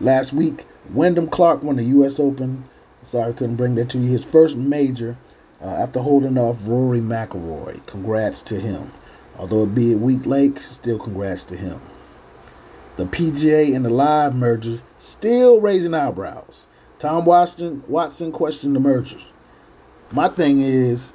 last 0.00 0.32
week, 0.32 0.66
Wyndham 0.90 1.28
Clark 1.28 1.62
won 1.62 1.76
the 1.76 1.84
U.S. 1.84 2.18
Open. 2.18 2.64
Sorry, 3.02 3.30
I 3.30 3.32
couldn't 3.32 3.56
bring 3.56 3.76
that 3.76 3.90
to 3.90 3.98
you. 3.98 4.10
His 4.10 4.24
first 4.24 4.56
major 4.56 5.16
uh, 5.60 5.68
after 5.82 6.00
holding 6.00 6.36
off 6.36 6.58
Rory 6.64 7.00
McIlroy. 7.00 7.84
Congrats 7.86 8.42
to 8.42 8.60
him. 8.60 8.92
Although 9.36 9.64
it 9.64 9.74
be 9.74 9.92
a 9.92 9.96
week 9.96 10.26
late, 10.26 10.58
still 10.58 10.98
congrats 10.98 11.44
to 11.44 11.56
him. 11.56 11.80
The 12.96 13.06
PGA 13.06 13.74
and 13.74 13.84
the 13.84 13.90
LIV 13.90 14.34
merger 14.34 14.80
still 14.98 15.60
raising 15.60 15.94
eyebrows. 15.94 16.66
Tom 16.98 17.24
Watson 17.24 17.82
Watson 17.88 18.30
questioned 18.30 18.76
the 18.76 18.80
merger. 18.80 19.18
My 20.12 20.28
thing 20.28 20.60
is, 20.60 21.12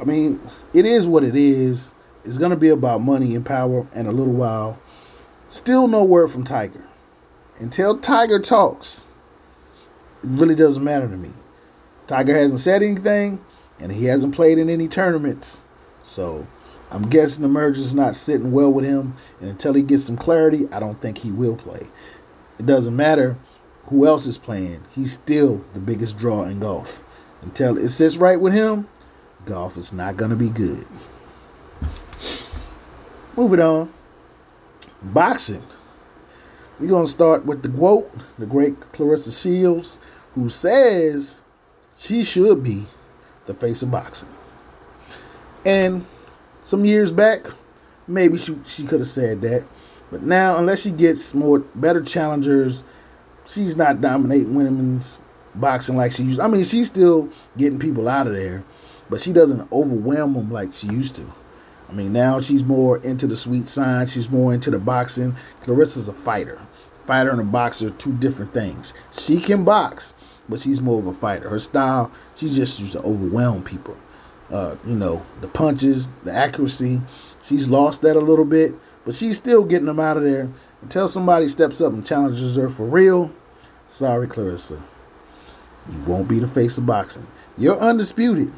I 0.00 0.04
mean, 0.04 0.40
it 0.72 0.86
is 0.86 1.06
what 1.06 1.24
it 1.24 1.36
is. 1.36 1.94
It's 2.24 2.38
going 2.38 2.50
to 2.50 2.56
be 2.56 2.68
about 2.68 3.00
money 3.02 3.34
and 3.34 3.44
power 3.44 3.86
and 3.94 4.08
a 4.08 4.12
little 4.12 4.32
while. 4.32 4.78
Still 5.48 5.88
no 5.88 6.04
word 6.04 6.30
from 6.30 6.44
Tiger. 6.44 6.84
Until 7.58 7.98
Tiger 7.98 8.38
talks, 8.38 9.06
it 10.22 10.30
really 10.30 10.54
doesn't 10.54 10.84
matter 10.84 11.08
to 11.08 11.16
me. 11.16 11.30
Tiger 12.06 12.36
hasn't 12.36 12.60
said 12.60 12.82
anything, 12.82 13.44
and 13.78 13.92
he 13.92 14.06
hasn't 14.06 14.34
played 14.34 14.58
in 14.58 14.70
any 14.70 14.88
tournaments. 14.88 15.64
So 16.02 16.46
I'm 16.90 17.08
guessing 17.08 17.42
the 17.42 17.48
merger's 17.48 17.94
not 17.94 18.16
sitting 18.16 18.52
well 18.52 18.72
with 18.72 18.84
him. 18.84 19.14
And 19.40 19.50
until 19.50 19.74
he 19.74 19.82
gets 19.82 20.04
some 20.04 20.16
clarity, 20.16 20.66
I 20.72 20.80
don't 20.80 21.00
think 21.00 21.18
he 21.18 21.30
will 21.30 21.56
play. 21.56 21.86
It 22.58 22.66
doesn't 22.66 22.96
matter 22.96 23.36
who 23.84 24.06
else 24.06 24.26
is 24.26 24.38
playing. 24.38 24.82
He's 24.90 25.12
still 25.12 25.64
the 25.72 25.80
biggest 25.80 26.16
draw 26.16 26.44
in 26.44 26.60
golf. 26.60 27.02
Until 27.42 27.78
it 27.78 27.90
sits 27.90 28.16
right 28.16 28.40
with 28.40 28.52
him, 28.52 28.88
golf 29.44 29.76
is 29.76 29.92
not 29.92 30.16
going 30.16 30.30
to 30.30 30.36
be 30.36 30.50
good. 30.50 30.86
Moving 33.36 33.60
on. 33.60 33.92
Boxing. 35.02 35.64
We're 36.78 36.88
going 36.88 37.04
to 37.04 37.10
start 37.10 37.44
with 37.44 37.62
the 37.62 37.68
quote, 37.68 38.10
the 38.38 38.46
great 38.46 38.78
Claressa 38.92 39.40
Shields, 39.40 39.98
who 40.34 40.48
says 40.48 41.40
she 41.96 42.22
should 42.22 42.62
be 42.62 42.86
the 43.46 43.54
face 43.54 43.82
of 43.82 43.90
boxing. 43.90 44.28
And 45.64 46.06
some 46.62 46.84
years 46.84 47.12
back, 47.12 47.46
maybe 48.06 48.38
she, 48.38 48.56
she 48.64 48.84
could 48.84 49.00
have 49.00 49.08
said 49.08 49.40
that. 49.42 49.64
But 50.10 50.22
now, 50.22 50.56
unless 50.56 50.82
she 50.82 50.90
gets 50.90 51.34
more 51.34 51.60
better 51.60 52.02
challengers, 52.02 52.82
she's 53.46 53.76
not 53.76 54.00
dominating 54.00 54.54
women's 54.54 55.20
boxing 55.54 55.96
like 55.96 56.12
she 56.12 56.24
used. 56.24 56.40
I 56.40 56.48
mean, 56.48 56.64
she's 56.64 56.86
still 56.86 57.28
getting 57.56 57.78
people 57.78 58.08
out 58.08 58.26
of 58.26 58.34
there, 58.34 58.64
but 59.10 59.20
she 59.20 59.32
doesn't 59.32 59.70
overwhelm 59.72 60.34
them 60.34 60.50
like 60.50 60.72
she 60.72 60.86
used 60.86 61.16
to. 61.16 61.26
I 61.88 61.92
mean, 61.92 62.12
now 62.12 62.40
she's 62.40 62.62
more 62.62 62.98
into 62.98 63.26
the 63.26 63.36
sweet 63.36 63.68
side. 63.68 64.08
She's 64.08 64.30
more 64.30 64.54
into 64.54 64.70
the 64.70 64.78
boxing. 64.78 65.34
Claressa's 65.64 66.06
a 66.06 66.12
fighter. 66.12 66.60
Fighter 67.04 67.30
and 67.30 67.40
a 67.40 67.44
boxer 67.44 67.88
are 67.88 67.90
two 67.90 68.12
different 68.12 68.54
things. 68.54 68.94
She 69.10 69.40
can 69.40 69.64
box, 69.64 70.14
but 70.48 70.60
she's 70.60 70.80
more 70.80 71.00
of 71.00 71.08
a 71.08 71.12
fighter. 71.12 71.48
Her 71.48 71.58
style, 71.58 72.12
she's 72.36 72.54
just 72.54 72.78
used 72.78 72.92
to 72.92 73.02
overwhelm 73.02 73.64
people. 73.64 73.96
Uh, 74.50 74.76
you 74.86 74.94
know, 74.94 75.24
the 75.40 75.48
punches, 75.48 76.08
the 76.24 76.32
accuracy. 76.32 77.00
She's 77.42 77.68
lost 77.68 78.02
that 78.02 78.16
a 78.16 78.20
little 78.20 78.44
bit, 78.44 78.74
but 79.04 79.14
she's 79.14 79.36
still 79.36 79.64
getting 79.64 79.86
them 79.86 80.00
out 80.00 80.16
of 80.16 80.22
there. 80.22 80.48
Until 80.82 81.08
somebody 81.08 81.48
steps 81.48 81.80
up 81.80 81.92
and 81.92 82.06
challenges 82.06 82.56
her 82.56 82.70
for 82.70 82.84
real, 82.84 83.32
sorry, 83.88 84.28
Claressa. 84.28 84.80
You 85.90 85.98
won't 86.06 86.28
be 86.28 86.38
the 86.38 86.48
face 86.48 86.78
of 86.78 86.86
boxing. 86.86 87.26
You're 87.58 87.78
undisputed. 87.78 88.52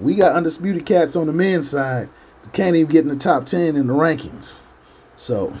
We 0.00 0.14
got 0.14 0.32
undisputed 0.32 0.86
cats 0.86 1.14
on 1.14 1.26
the 1.26 1.32
men's 1.32 1.70
side 1.70 2.08
can't 2.52 2.76
even 2.76 2.90
get 2.90 3.02
in 3.02 3.08
the 3.08 3.16
top 3.16 3.46
10 3.46 3.76
in 3.76 3.86
the 3.86 3.92
rankings. 3.92 4.60
So, 5.16 5.56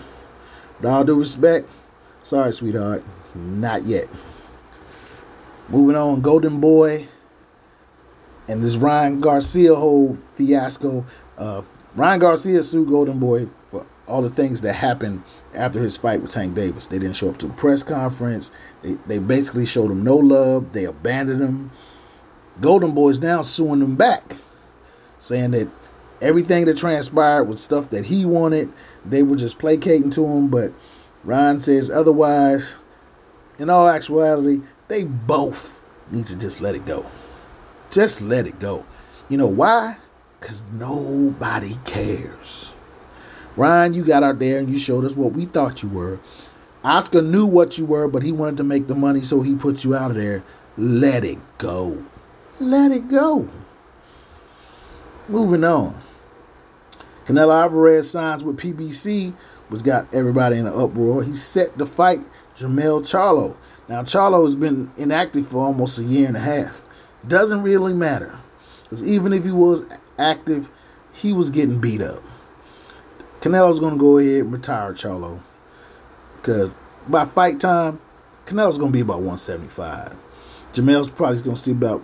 with 0.78 0.90
all 0.90 1.04
due 1.04 1.18
respect, 1.18 1.68
sorry, 2.22 2.52
sweetheart, 2.52 3.04
not 3.34 3.84
yet. 3.84 4.08
Moving 5.68 5.96
on, 5.96 6.20
Golden 6.20 6.60
Boy 6.60 7.06
and 8.48 8.64
this 8.64 8.76
Ryan 8.76 9.20
Garcia 9.20 9.74
whole 9.74 10.18
fiasco. 10.34 11.04
Uh, 11.38 11.62
Ryan 11.94 12.20
Garcia 12.20 12.62
sued 12.62 12.88
Golden 12.88 13.20
Boy 13.20 13.46
for 13.70 13.86
all 14.08 14.22
the 14.22 14.30
things 14.30 14.60
that 14.62 14.72
happened 14.72 15.22
after 15.54 15.80
his 15.80 15.96
fight 15.96 16.20
with 16.20 16.32
Tank 16.32 16.54
Davis. 16.54 16.86
They 16.86 16.98
didn't 16.98 17.14
show 17.14 17.28
up 17.30 17.38
to 17.38 17.46
a 17.46 17.50
press 17.50 17.84
conference. 17.84 18.50
They, 18.82 18.94
they 19.06 19.18
basically 19.18 19.66
showed 19.66 19.92
him 19.92 20.02
no 20.02 20.16
love. 20.16 20.72
They 20.72 20.86
abandoned 20.86 21.40
him. 21.40 21.70
Golden 22.60 22.92
Boy 22.92 23.10
is 23.10 23.18
now 23.18 23.42
suing 23.42 23.80
them 23.80 23.96
back, 23.96 24.36
saying 25.18 25.52
that 25.52 25.68
everything 26.20 26.66
that 26.66 26.76
transpired 26.76 27.44
was 27.44 27.62
stuff 27.62 27.90
that 27.90 28.04
he 28.04 28.24
wanted. 28.24 28.70
They 29.04 29.22
were 29.22 29.36
just 29.36 29.58
placating 29.58 30.10
to 30.10 30.24
him, 30.26 30.48
but 30.48 30.72
Ryan 31.24 31.60
says 31.60 31.90
otherwise. 31.90 32.74
In 33.58 33.68
all 33.68 33.88
actuality, 33.88 34.62
they 34.88 35.04
both 35.04 35.80
need 36.10 36.26
to 36.26 36.36
just 36.36 36.60
let 36.60 36.74
it 36.74 36.86
go. 36.86 37.04
Just 37.90 38.22
let 38.22 38.46
it 38.46 38.58
go. 38.58 38.84
You 39.28 39.36
know 39.36 39.46
why? 39.46 39.98
Because 40.38 40.62
nobody 40.72 41.76
cares. 41.84 42.72
Ryan, 43.56 43.92
you 43.92 44.04
got 44.04 44.22
out 44.22 44.38
there 44.38 44.58
and 44.58 44.70
you 44.70 44.78
showed 44.78 45.04
us 45.04 45.14
what 45.14 45.32
we 45.32 45.44
thought 45.44 45.82
you 45.82 45.90
were. 45.90 46.18
Oscar 46.82 47.20
knew 47.20 47.44
what 47.44 47.76
you 47.76 47.84
were, 47.84 48.08
but 48.08 48.22
he 48.22 48.32
wanted 48.32 48.56
to 48.56 48.64
make 48.64 48.86
the 48.86 48.94
money, 48.94 49.20
so 49.20 49.42
he 49.42 49.54
put 49.54 49.84
you 49.84 49.94
out 49.94 50.10
of 50.10 50.16
there. 50.16 50.42
Let 50.78 51.24
it 51.24 51.38
go. 51.58 52.02
Let 52.60 52.92
it 52.92 53.08
go. 53.08 53.48
Moving 55.28 55.64
on. 55.64 55.98
Canelo 57.24 57.62
Alvarez 57.62 58.10
signs 58.10 58.44
with 58.44 58.58
PBC, 58.58 59.34
which 59.70 59.82
got 59.82 60.12
everybody 60.14 60.58
in 60.58 60.66
an 60.66 60.78
uproar. 60.78 61.22
He's 61.22 61.42
set 61.42 61.78
to 61.78 61.86
fight 61.86 62.20
Jermell 62.56 63.00
Charlo. 63.00 63.56
Now, 63.88 64.02
Charlo 64.02 64.44
has 64.44 64.56
been 64.56 64.92
inactive 64.98 65.48
for 65.48 65.64
almost 65.64 65.98
a 65.98 66.04
year 66.04 66.28
and 66.28 66.36
a 66.36 66.40
half. 66.40 66.82
Doesn't 67.26 67.62
really 67.62 67.94
matter. 67.94 68.38
Because 68.82 69.02
even 69.04 69.32
if 69.32 69.42
he 69.42 69.52
was 69.52 69.86
active, 70.18 70.68
he 71.14 71.32
was 71.32 71.50
getting 71.50 71.80
beat 71.80 72.02
up. 72.02 72.22
Canelo's 73.40 73.80
going 73.80 73.94
to 73.94 74.00
go 74.00 74.18
ahead 74.18 74.42
and 74.42 74.52
retire 74.52 74.92
Charlo. 74.92 75.40
Because 76.36 76.72
by 77.08 77.24
fight 77.24 77.58
time, 77.58 78.00
Canelo's 78.44 78.76
going 78.76 78.92
to 78.92 78.96
be 78.96 79.00
about 79.00 79.22
175. 79.22 80.14
Jermell's 80.72 81.10
probably 81.10 81.40
going 81.42 81.56
to 81.56 81.60
still 81.60 81.74
about, 81.74 82.02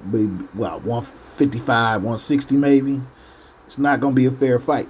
well, 0.55 0.81
155, 0.81 2.03
160 2.03 2.57
maybe. 2.57 3.01
It's 3.65 3.79
not 3.79 4.01
going 4.01 4.15
to 4.15 4.21
be 4.21 4.27
a 4.27 4.31
fair 4.31 4.59
fight. 4.59 4.89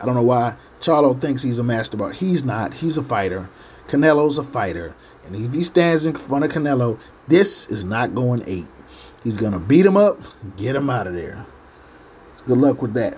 I 0.00 0.06
don't 0.06 0.14
know 0.14 0.22
why 0.22 0.56
Charlo 0.80 1.18
thinks 1.18 1.42
he's 1.42 1.58
a 1.58 1.62
master 1.62 1.96
but 1.96 2.14
He's 2.14 2.44
not. 2.44 2.74
He's 2.74 2.96
a 2.96 3.02
fighter. 3.02 3.48
Canelo's 3.86 4.38
a 4.38 4.42
fighter. 4.42 4.94
And 5.24 5.36
if 5.36 5.52
he 5.52 5.62
stands 5.62 6.06
in 6.06 6.14
front 6.16 6.44
of 6.44 6.50
Canelo, 6.50 6.98
this 7.28 7.66
is 7.68 7.84
not 7.84 8.14
going 8.14 8.42
eight. 8.46 8.68
He's 9.22 9.38
going 9.38 9.52
to 9.52 9.58
beat 9.58 9.86
him 9.86 9.96
up 9.96 10.20
and 10.42 10.56
get 10.56 10.76
him 10.76 10.90
out 10.90 11.06
of 11.06 11.14
there. 11.14 11.44
Good 12.46 12.58
luck 12.58 12.82
with 12.82 12.92
that. 12.94 13.16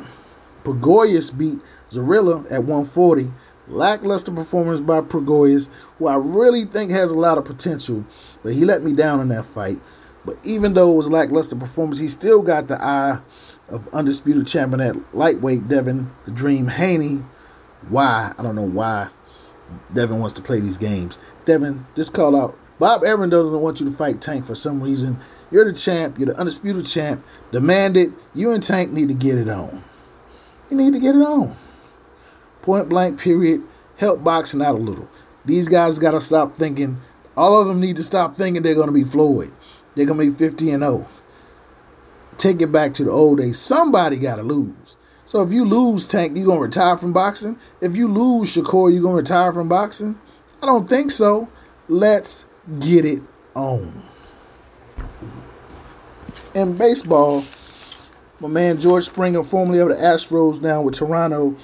Prograis 0.63 1.37
beat 1.37 1.59
Zorrilla 1.91 2.45
at 2.51 2.63
140. 2.63 3.33
Lackluster 3.69 4.31
performance 4.31 4.81
by 4.81 5.01
Prograis, 5.01 5.69
who 5.99 6.07
I 6.07 6.15
really 6.15 6.65
think 6.65 6.93
has 6.93 7.11
a 7.11 7.17
lot 7.17 7.39
of 7.39 7.45
potential, 7.45 8.05
but 8.45 8.53
he 8.53 8.65
let 8.65 8.85
me 8.85 8.93
down 8.93 9.21
in 9.21 9.29
that 9.29 9.47
fight. 9.47 9.81
But 10.26 10.38
even 10.45 10.73
though 10.73 10.92
it 10.92 10.97
was 10.97 11.09
lackluster 11.09 11.56
performance, 11.56 12.00
he 12.00 12.09
still 12.09 12.42
got 12.42 12.66
the 12.66 12.83
eye 12.83 13.21
of 13.68 13.88
undisputed 13.95 14.47
champion 14.47 14.80
at 14.80 15.14
lightweight 15.14 15.68
Devin 15.68 16.11
the 16.25 16.33
Dream 16.33 16.66
Haney. 16.66 17.25
Why? 17.88 18.33
I 18.37 18.42
don't 18.42 18.56
know 18.56 18.68
why 18.68 19.09
Devin 19.95 20.18
wants 20.18 20.35
to 20.35 20.42
play 20.42 20.59
these 20.61 20.76
games. 20.76 21.18
Devin, 21.45 21.87
just 21.95 22.12
call 22.12 22.37
out. 22.37 22.59
Bob 22.78 23.04
Arum 23.04 23.30
doesn't 23.30 23.61
want 23.61 23.80
you 23.80 23.87
to 23.87 23.97
fight 23.97 24.21
Tank 24.21 24.45
for 24.45 24.54
some 24.54 24.83
reason. 24.83 25.18
You're 25.50 25.64
the 25.64 25.73
champ. 25.73 26.18
You're 26.18 26.26
the 26.26 26.38
undisputed 26.38 26.87
champ. 26.87 27.25
Demand 27.52 27.97
it. 27.97 28.11
You 28.35 28.50
and 28.50 28.62
Tank 28.62 28.92
need 28.92 29.09
to 29.09 29.14
get 29.14 29.38
it 29.38 29.49
on. 29.49 29.83
You 30.71 30.76
need 30.76 30.92
to 30.92 31.00
get 31.00 31.14
it 31.14 31.23
on. 31.23 31.56
Point 32.62 32.88
blank, 32.88 33.21
period. 33.21 33.62
Help 33.97 34.25
boxing 34.25 34.61
out 34.61 34.75
a 34.75 34.78
little. 34.78 35.09
These 35.45 35.68
guys 35.68 36.00
got 36.00 36.11
to 36.11 36.21
stop 36.21 36.56
thinking. 36.56 37.00
All 37.37 37.61
of 37.61 37.68
them 37.68 37.80
need 37.80 37.97
to 37.97 38.02
stop 38.02 38.37
thinking 38.37 38.62
they're 38.62 38.75
going 38.75 38.88
to 38.88 38.92
be 38.92 39.04
Floyd. 39.04 39.52
They're 39.97 40.07
to 40.19 40.31
be 40.31 40.31
50 40.31 40.71
and 40.71 40.85
0 40.85 41.07
take 42.38 42.61
it 42.61 42.73
back 42.73 42.95
to 42.95 43.05
the 43.05 43.11
old 43.11 43.38
days. 43.38 43.59
Somebody 43.59 44.19
got 44.19 44.37
to 44.37 44.43
lose. 44.43 44.97
So 45.25 45.43
if 45.43 45.53
you 45.53 45.65
lose 45.65 46.07
Tank, 46.07 46.37
you 46.37 46.47
to 46.47 46.59
retire 46.59 46.97
from 46.97 47.12
boxing? 47.12 47.59
If 47.81 47.97
you 47.97 48.09
lose 48.09 48.55
Shakur, 48.55 48.93
you 48.93 49.03
to 49.03 49.09
retire 49.09 49.53
from 49.53 49.69
boxing? 49.69 50.19
I 50.62 50.67
don't 50.67 50.88
think 50.88 51.11
so. 51.11 51.49
Let's 51.88 52.45
get 52.79 53.05
it 53.05 53.23
on. 53.55 54.03
In 56.55 56.76
baseball, 56.76 57.45
My 58.41 58.49
man 58.49 58.79
George 58.79 59.07
Springer, 59.07 59.43
formerly 59.43 59.79
of 59.81 59.88
the 59.88 59.95
Astros, 59.95 60.61
now 60.61 60.83
with 60.83 60.95
Toronto, 60.95 61.57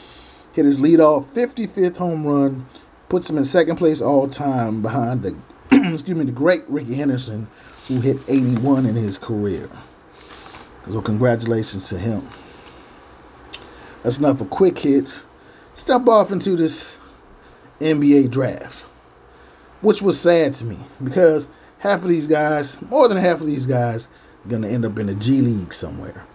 hit 0.53 0.65
his 0.65 0.79
leadoff 0.79 1.27
55th 1.35 1.97
home 1.97 2.27
run, 2.27 2.67
puts 3.09 3.29
him 3.29 3.37
in 3.37 3.45
second 3.45 3.77
place 3.77 4.01
all 4.01 4.27
time 4.29 4.81
behind 4.81 5.23
the 5.23 5.37
excuse 5.93 6.17
me 6.17 6.25
the 6.25 6.33
great 6.33 6.63
Rickey 6.69 6.95
Henderson, 6.95 7.47
who 7.89 8.01
hit 8.01 8.19
81 8.29 8.87
in 8.87 8.95
his 8.95 9.19
career. 9.19 9.69
So 10.87 11.01
congratulations 11.01 11.89
to 11.89 11.99
him. 11.99 12.29
That's 14.03 14.19
enough 14.19 14.39
for 14.39 14.45
quick 14.47 14.79
hits. 14.79 15.25
Step 15.75 16.07
off 16.09 16.33
into 16.33 16.57
this 16.57 16.97
NBA 17.81 18.31
draft, 18.31 18.85
which 19.81 20.03
was 20.03 20.21
sad 20.21 20.55
to 20.55 20.65
me 20.65 20.79
because 21.03 21.49
half 21.79 22.03
of 22.03 22.09
these 22.09 22.27
guys, 22.27 22.81
more 22.83 23.09
than 23.09 23.17
half 23.17 23.41
of 23.41 23.47
these 23.47 23.67
guys, 23.67 24.09
are 24.45 24.49
going 24.49 24.63
to 24.63 24.69
end 24.69 24.85
up 24.85 24.99
in 24.99 25.07
the 25.07 25.15
G 25.15 25.41
League 25.41 25.73
somewhere. 25.73 26.27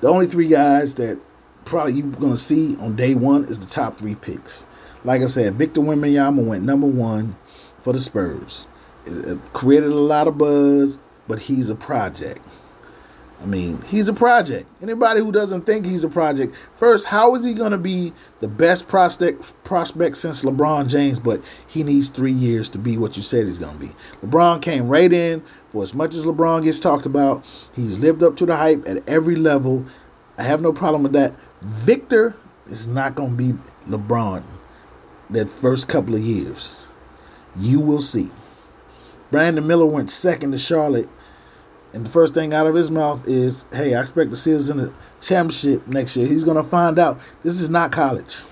The 0.00 0.08
only 0.08 0.26
three 0.26 0.48
guys 0.48 0.94
that 0.96 1.18
probably 1.64 1.94
you're 1.94 2.06
going 2.06 2.32
to 2.32 2.38
see 2.38 2.76
on 2.76 2.96
day 2.96 3.14
one 3.14 3.44
is 3.44 3.58
the 3.58 3.66
top 3.66 3.98
three 3.98 4.14
picks. 4.14 4.64
Like 5.04 5.22
I 5.22 5.26
said, 5.26 5.54
Victor 5.54 5.80
Wembanyama 5.80 6.44
went 6.44 6.64
number 6.64 6.86
one 6.86 7.36
for 7.82 7.92
the 7.92 8.00
Spurs. 8.00 8.66
It, 9.06 9.26
it 9.26 9.52
created 9.52 9.90
a 9.90 9.94
lot 9.94 10.28
of 10.28 10.38
buzz, 10.38 10.98
but 11.28 11.38
he's 11.38 11.70
a 11.70 11.74
project. 11.74 12.40
I 13.42 13.46
mean, 13.46 13.80
he's 13.82 14.06
a 14.08 14.12
project. 14.12 14.66
Anybody 14.82 15.20
who 15.20 15.32
doesn't 15.32 15.64
think 15.64 15.86
he's 15.86 16.04
a 16.04 16.10
project, 16.10 16.54
first, 16.76 17.06
how 17.06 17.34
is 17.34 17.42
he 17.42 17.54
going 17.54 17.72
to 17.72 17.78
be 17.78 18.12
the 18.40 18.48
best 18.48 18.86
prospect 18.86 19.54
prospect 19.64 20.18
since 20.18 20.42
LeBron 20.42 20.90
James? 20.90 21.18
But 21.18 21.42
he 21.66 21.82
needs 21.82 22.10
three 22.10 22.32
years 22.32 22.68
to 22.70 22.78
be 22.78 22.98
what 22.98 23.16
you 23.16 23.22
said 23.22 23.46
he's 23.46 23.58
going 23.58 23.78
to 23.78 23.86
be. 23.86 23.92
LeBron 24.22 24.60
came 24.60 24.88
right 24.88 25.10
in 25.10 25.42
for 25.70 25.82
as 25.82 25.94
much 25.94 26.14
as 26.14 26.24
LeBron 26.26 26.64
gets 26.64 26.80
talked 26.80 27.06
about. 27.06 27.42
He's 27.72 27.98
lived 27.98 28.22
up 28.22 28.36
to 28.36 28.46
the 28.46 28.54
hype 28.54 28.86
at 28.86 29.08
every 29.08 29.36
level. 29.36 29.86
I 30.36 30.42
have 30.42 30.60
no 30.60 30.72
problem 30.72 31.02
with 31.02 31.12
that. 31.12 31.34
Victor 31.62 32.36
is 32.70 32.88
not 32.88 33.14
going 33.14 33.36
to 33.36 33.42
be 33.42 33.58
LeBron 33.88 34.42
that 35.30 35.48
first 35.48 35.88
couple 35.88 36.14
of 36.14 36.20
years. 36.20 36.76
You 37.56 37.80
will 37.80 38.02
see. 38.02 38.30
Brandon 39.30 39.66
Miller 39.66 39.86
went 39.86 40.10
second 40.10 40.52
to 40.52 40.58
Charlotte 40.58 41.08
and 41.92 42.06
the 42.06 42.10
first 42.10 42.34
thing 42.34 42.54
out 42.54 42.66
of 42.66 42.74
his 42.74 42.90
mouth 42.90 43.26
is, 43.28 43.66
"Hey, 43.72 43.94
I 43.94 44.00
expect 44.00 44.30
to 44.30 44.36
see 44.36 44.54
us 44.54 44.68
in 44.68 44.76
the 44.76 44.92
championship 45.20 45.86
next 45.88 46.16
year." 46.16 46.26
He's 46.26 46.44
gonna 46.44 46.62
find 46.62 46.98
out. 46.98 47.18
This 47.42 47.60
is 47.60 47.68
not 47.68 47.90
college. 47.90 48.44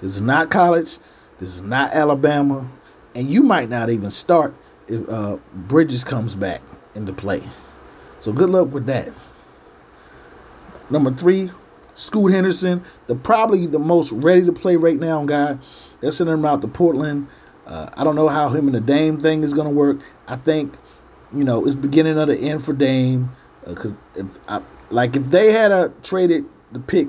This 0.00 0.14
is 0.14 0.22
not 0.22 0.50
college. 0.50 0.98
This 1.38 1.54
is 1.56 1.62
not 1.62 1.92
Alabama, 1.92 2.68
and 3.14 3.28
you 3.28 3.42
might 3.42 3.68
not 3.68 3.90
even 3.90 4.10
start 4.10 4.54
if 4.86 5.08
uh, 5.08 5.38
Bridges 5.66 6.04
comes 6.04 6.36
back 6.36 6.60
into 6.94 7.12
play. 7.12 7.42
So 8.20 8.32
good 8.32 8.50
luck 8.50 8.72
with 8.72 8.86
that. 8.86 9.08
Number 10.88 11.10
three, 11.10 11.50
Scoot 11.94 12.32
Henderson, 12.32 12.84
the 13.08 13.16
probably 13.16 13.66
the 13.66 13.78
most 13.78 14.12
ready 14.12 14.44
to 14.44 14.52
play 14.52 14.76
right 14.76 14.98
now 14.98 15.24
guy. 15.24 15.58
They're 16.00 16.12
sending 16.12 16.34
him 16.34 16.44
out 16.44 16.62
to 16.62 16.68
Portland. 16.68 17.26
Uh, 17.72 17.88
I 17.94 18.04
don't 18.04 18.16
know 18.16 18.28
how 18.28 18.50
him 18.50 18.66
and 18.66 18.74
the 18.74 18.80
Dame 18.80 19.18
thing 19.18 19.42
is 19.42 19.54
going 19.54 19.66
to 19.66 19.72
work. 19.72 20.00
I 20.28 20.36
think 20.36 20.74
you 21.34 21.44
know, 21.44 21.64
it's 21.66 21.76
beginning 21.76 22.18
of 22.18 22.28
the 22.28 22.36
end 22.36 22.64
for 22.64 22.72
Dame. 22.72 23.34
Because 23.66 23.92
uh, 23.92 23.96
if 24.16 24.26
I, 24.48 24.60
like 24.90 25.16
if 25.16 25.30
they 25.30 25.52
had 25.52 25.70
a 25.70 25.92
traded 26.02 26.44
the 26.72 26.80
pick 26.80 27.08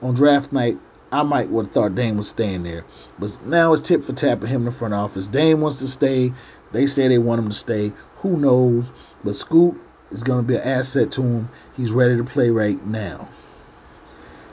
on 0.00 0.14
draft 0.14 0.52
night, 0.52 0.78
I 1.10 1.22
might 1.22 1.48
would 1.48 1.66
have 1.66 1.74
thought 1.74 1.94
Dame 1.94 2.16
was 2.16 2.28
staying 2.28 2.64
there. 2.64 2.84
But 3.18 3.38
now 3.46 3.72
it's 3.72 3.82
tip 3.82 4.04
for 4.04 4.12
tapping 4.12 4.48
him 4.48 4.62
in 4.62 4.64
the 4.66 4.72
front 4.72 4.94
office. 4.94 5.26
Dame 5.26 5.60
wants 5.60 5.78
to 5.78 5.88
stay. 5.88 6.32
They 6.72 6.86
say 6.86 7.08
they 7.08 7.18
want 7.18 7.40
him 7.40 7.48
to 7.48 7.54
stay. 7.54 7.92
Who 8.16 8.36
knows? 8.36 8.92
But 9.24 9.36
Scoot 9.36 9.80
is 10.10 10.22
going 10.22 10.40
to 10.40 10.46
be 10.46 10.56
an 10.56 10.62
asset 10.62 11.12
to 11.12 11.22
him. 11.22 11.48
He's 11.76 11.92
ready 11.92 12.16
to 12.16 12.24
play 12.24 12.50
right 12.50 12.84
now. 12.86 13.28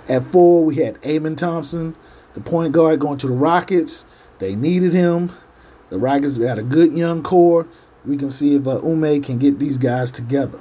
At 0.07 0.25
four, 0.25 0.65
we 0.65 0.75
had 0.75 0.97
Amen 1.05 1.35
Thompson, 1.35 1.95
the 2.33 2.41
point 2.41 2.73
guard, 2.73 2.99
going 2.99 3.17
to 3.19 3.27
the 3.27 3.33
Rockets. 3.33 4.05
They 4.39 4.55
needed 4.55 4.93
him. 4.93 5.31
The 5.89 5.97
Rockets 5.97 6.37
got 6.37 6.57
a 6.59 6.63
good 6.63 6.93
young 6.93 7.23
core 7.23 7.67
we 8.05 8.17
can 8.17 8.31
see 8.31 8.55
if 8.55 8.67
uh, 8.67 8.79
Ime 8.79 9.21
can 9.21 9.37
get 9.37 9.59
these 9.59 9.77
guys 9.77 10.11
together. 10.11 10.59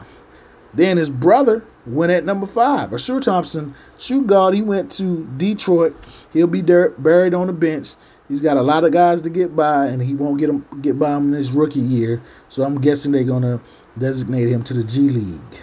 Then 0.74 0.96
his 0.96 1.08
brother 1.08 1.64
went 1.86 2.12
at 2.12 2.24
number 2.24 2.46
five. 2.46 2.90
Ausar 2.90 3.22
Thompson, 3.22 3.74
shoot 3.98 4.26
guard, 4.26 4.54
he 4.54 4.62
went 4.62 4.90
to 4.92 5.24
Detroit. 5.36 5.96
He'll 6.32 6.46
be 6.46 6.60
there, 6.60 6.90
buried 6.90 7.34
on 7.34 7.46
the 7.46 7.52
bench. 7.52 7.94
He's 8.28 8.42
got 8.42 8.58
a 8.58 8.62
lot 8.62 8.84
of 8.84 8.92
guys 8.92 9.22
to 9.22 9.30
get 9.30 9.56
by, 9.56 9.86
and 9.86 10.02
he 10.02 10.14
won't 10.14 10.38
get 10.38 10.50
him 10.50 10.66
get 10.82 10.98
by 10.98 11.16
him 11.16 11.28
in 11.28 11.32
his 11.32 11.52
rookie 11.52 11.80
year. 11.80 12.20
So 12.48 12.62
I'm 12.62 12.78
guessing 12.78 13.12
they're 13.12 13.24
gonna 13.24 13.60
designate 13.96 14.48
him 14.48 14.62
to 14.64 14.74
the 14.74 14.84
G 14.84 15.08
League. 15.08 15.62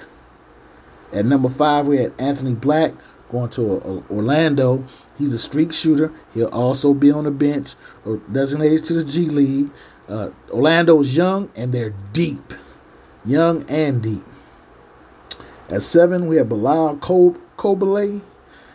At 1.14 1.26
number 1.26 1.50
five, 1.50 1.86
we 1.86 1.98
had 1.98 2.14
Anthony 2.18 2.54
Black 2.54 2.94
going 3.30 3.50
to 3.52 3.82
uh, 3.82 4.14
Orlando. 4.14 4.84
He's 5.18 5.34
a 5.34 5.40
streak 5.40 5.74
shooter. 5.74 6.12
He'll 6.34 6.48
also 6.48 6.94
be 6.94 7.12
on 7.12 7.24
the 7.24 7.32
bench 7.32 7.76
or 8.06 8.18
designated 8.32 8.84
to 8.86 8.94
the 8.94 9.04
G 9.04 9.28
League. 9.28 9.72
Uh, 10.08 10.30
Orlando's 10.52 11.16
young 11.16 11.50
and 11.56 11.74
they're 11.74 11.94
deep. 12.14 12.54
Young 13.26 13.66
and 13.70 14.02
deep. 14.04 14.24
At 15.70 15.82
seven, 15.82 16.28
we 16.28 16.38
have 16.38 16.50
Bilal 16.50 16.98
Coulibaly. 16.98 18.22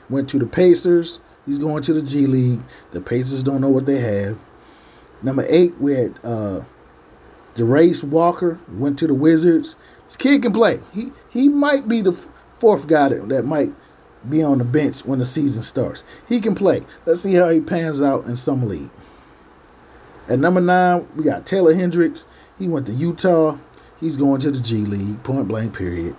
Went 0.08 0.28
to 0.30 0.38
the 0.38 0.46
Pacers. 0.46 1.20
He's 1.46 1.58
going 1.58 1.82
to 1.84 1.92
the 1.92 2.02
G 2.02 2.26
League. 2.26 2.60
The 2.90 3.00
Pacers 3.00 3.42
don't 3.44 3.60
know 3.60 3.70
what 3.70 3.86
they 3.86 3.98
have. 4.00 4.36
Number 5.22 5.44
eight, 5.48 5.78
we 5.80 5.94
had 5.94 6.18
uh, 6.24 6.62
Walker. 7.56 8.58
Went 8.72 8.98
to 8.98 9.06
the 9.06 9.14
Wizards. 9.14 9.76
This 10.06 10.16
kid 10.16 10.42
can 10.42 10.52
play. 10.52 10.80
He 10.92 11.12
he 11.28 11.48
might 11.48 11.86
be 11.86 12.00
the 12.00 12.16
fourth 12.58 12.88
guy 12.88 13.10
that, 13.10 13.28
that 13.28 13.44
might 13.44 13.72
be 14.28 14.42
on 14.42 14.58
the 14.58 14.64
bench 14.64 15.04
when 15.04 15.18
the 15.18 15.24
season 15.24 15.62
starts. 15.62 16.04
He 16.28 16.40
can 16.40 16.54
play. 16.54 16.82
Let's 17.06 17.22
see 17.22 17.34
how 17.34 17.48
he 17.48 17.60
pans 17.60 18.02
out 18.02 18.26
in 18.26 18.36
summer 18.36 18.66
league. 18.66 18.90
At 20.28 20.38
number 20.38 20.60
nine, 20.60 21.08
we 21.16 21.24
got 21.24 21.46
Taylor 21.46 21.74
Hendricks. 21.74 22.26
He 22.58 22.68
went 22.68 22.86
to 22.86 22.92
Utah. 22.92 23.56
He's 23.98 24.16
going 24.16 24.40
to 24.42 24.50
the 24.50 24.60
G 24.60 24.76
League, 24.76 25.22
point 25.24 25.48
blank, 25.48 25.76
period. 25.76 26.16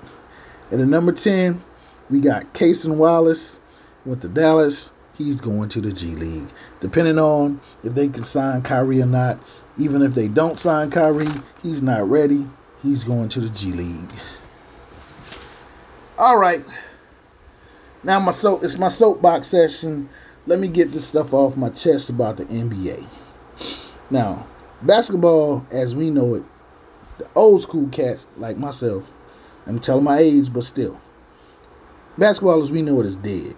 And 0.70 0.82
at 0.82 0.88
number 0.88 1.12
10, 1.12 1.62
we 2.10 2.20
got 2.20 2.54
Cason 2.54 2.96
Wallace. 2.96 3.60
Went 4.06 4.22
to 4.22 4.28
Dallas. 4.28 4.92
He's 5.14 5.40
going 5.40 5.70
to 5.70 5.82
the 5.82 5.92
G 5.92 6.08
League. 6.08 6.50
Depending 6.80 7.20
on 7.20 7.62
if 7.84 7.94
they 7.94 8.08
can 8.08 8.24
sign 8.24 8.62
Kyrie 8.62 9.02
or 9.02 9.06
not. 9.06 9.40
Even 9.78 10.02
if 10.02 10.14
they 10.14 10.28
don't 10.28 10.60
sign 10.60 10.92
Kyrie, 10.92 11.32
he's 11.64 11.82
not 11.82 12.10
ready. 12.10 12.48
He's 12.84 13.04
going 13.04 13.30
to 13.30 13.40
the 13.40 13.50
G 13.50 13.72
League. 13.72 14.12
All 16.18 16.38
right. 16.38 16.64
Now 18.04 18.20
my 18.20 18.32
soap 18.32 18.64
it's 18.64 18.78
my 18.78 18.88
soapbox 18.88 19.48
session. 19.48 20.10
Let 20.48 20.60
me 20.60 20.68
get 20.68 20.92
this 20.92 21.06
stuff 21.06 21.34
off 21.34 21.56
my 21.56 21.70
chest 21.70 22.10
about 22.10 22.38
the 22.38 22.46
NBA. 22.46 23.06
Now, 24.10 24.48
basketball 24.82 25.66
as 25.72 25.96
we 25.96 26.10
know 26.10 26.34
it, 26.36 26.44
the 27.20 27.28
old 27.36 27.62
school 27.62 27.88
cats 27.90 28.28
like 28.38 28.58
myself, 28.58 29.12
I'm 29.68 29.80
telling 29.80 30.04
my 30.04 30.18
age, 30.18 30.52
but 30.52 30.64
still, 30.64 31.00
basketball 32.18 32.62
as 32.62 32.72
we 32.72 32.82
know 32.82 33.00
it 33.00 33.06
is 33.06 33.16
dead. 33.16 33.56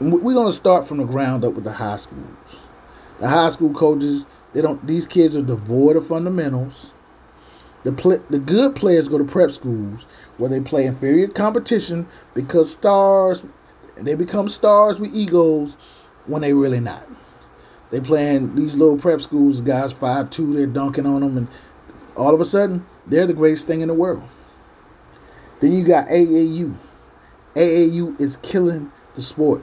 And 0.00 0.12
we're 0.12 0.34
gonna 0.34 0.52
start 0.52 0.86
from 0.86 0.98
the 0.98 1.04
ground 1.04 1.44
up 1.44 1.54
with 1.54 1.64
the 1.64 1.72
high 1.72 1.96
schools. 1.96 2.60
The 3.20 3.28
high 3.28 3.50
school 3.50 3.72
coaches, 3.72 4.26
they 4.52 4.60
don't. 4.60 4.84
These 4.86 5.06
kids 5.06 5.36
are 5.36 5.42
devoid 5.42 5.96
of 5.96 6.06
fundamentals. 6.06 6.93
The 7.84 7.92
play, 7.92 8.18
the 8.30 8.38
good 8.38 8.74
players 8.74 9.08
go 9.08 9.18
to 9.18 9.24
prep 9.24 9.50
schools 9.50 10.06
where 10.38 10.50
they 10.50 10.60
play 10.60 10.86
inferior 10.86 11.28
competition 11.28 12.08
because 12.32 12.72
stars, 12.72 13.44
they 13.96 14.14
become 14.14 14.48
stars 14.48 14.98
with 14.98 15.14
egos 15.14 15.76
when 16.26 16.42
they 16.42 16.54
really 16.54 16.80
not. 16.80 17.06
They 17.90 18.00
playing 18.00 18.54
these 18.54 18.74
little 18.74 18.96
prep 18.96 19.20
schools, 19.20 19.60
guys 19.60 19.92
five 19.92 20.30
two, 20.30 20.54
they're 20.54 20.66
dunking 20.66 21.06
on 21.06 21.20
them, 21.20 21.36
and 21.36 21.48
all 22.16 22.34
of 22.34 22.40
a 22.40 22.44
sudden 22.44 22.86
they're 23.06 23.26
the 23.26 23.34
greatest 23.34 23.66
thing 23.66 23.82
in 23.82 23.88
the 23.88 23.94
world. 23.94 24.24
Then 25.60 25.72
you 25.72 25.84
got 25.84 26.08
AAU. 26.08 26.74
AAU 27.54 28.20
is 28.20 28.38
killing 28.38 28.90
the 29.14 29.22
sport. 29.22 29.62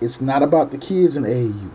It's 0.00 0.20
not 0.20 0.42
about 0.42 0.72
the 0.72 0.78
kids 0.78 1.16
in 1.16 1.24
AAU. 1.24 1.70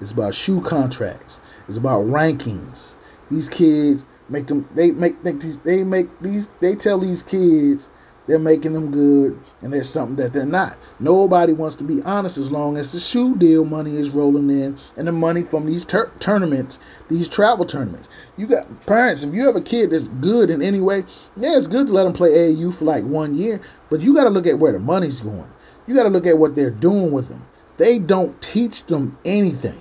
It's 0.00 0.12
about 0.12 0.34
shoe 0.34 0.60
contracts. 0.60 1.40
It's 1.66 1.78
about 1.78 2.04
rankings. 2.06 2.96
These 3.30 3.48
kids 3.48 4.06
make 4.28 4.46
them. 4.46 4.68
They 4.74 4.92
make, 4.92 5.22
make 5.24 5.40
these. 5.40 5.58
They 5.58 5.84
make 5.84 6.08
these. 6.20 6.48
They 6.60 6.74
tell 6.74 6.98
these 6.98 7.22
kids 7.22 7.90
they're 8.28 8.38
making 8.38 8.74
them 8.74 8.90
good 8.90 9.40
and 9.62 9.72
there's 9.72 9.88
something 9.88 10.16
that 10.16 10.34
they're 10.34 10.44
not. 10.44 10.76
Nobody 11.00 11.54
wants 11.54 11.76
to 11.76 11.84
be 11.84 12.02
honest 12.02 12.36
as 12.36 12.52
long 12.52 12.76
as 12.76 12.92
the 12.92 13.00
shoe 13.00 13.34
deal 13.34 13.64
money 13.64 13.96
is 13.96 14.10
rolling 14.10 14.50
in 14.50 14.78
and 14.96 15.08
the 15.08 15.12
money 15.12 15.42
from 15.42 15.64
these 15.64 15.84
tournaments, 16.20 16.78
these 17.08 17.28
travel 17.28 17.64
tournaments. 17.64 18.10
You 18.36 18.46
got 18.46 18.86
parents, 18.86 19.22
if 19.22 19.34
you 19.34 19.46
have 19.46 19.56
a 19.56 19.62
kid 19.62 19.90
that's 19.90 20.08
good 20.08 20.50
in 20.50 20.62
any 20.62 20.80
way, 20.80 21.04
yeah, 21.36 21.56
it's 21.56 21.68
good 21.68 21.86
to 21.86 21.92
let 21.92 22.04
them 22.04 22.12
play 22.12 22.30
AAU 22.30 22.74
for 22.74 22.84
like 22.84 23.04
one 23.04 23.34
year, 23.34 23.62
but 23.88 24.00
you 24.00 24.14
got 24.14 24.24
to 24.24 24.30
look 24.30 24.46
at 24.46 24.58
where 24.58 24.72
the 24.72 24.78
money's 24.78 25.20
going. 25.20 25.50
You 25.86 25.94
got 25.94 26.02
to 26.02 26.10
look 26.10 26.26
at 26.26 26.36
what 26.36 26.54
they're 26.54 26.70
doing 26.70 27.10
with 27.10 27.28
them. 27.28 27.46
They 27.78 27.98
don't 27.98 28.40
teach 28.42 28.84
them 28.84 29.16
anything. 29.24 29.80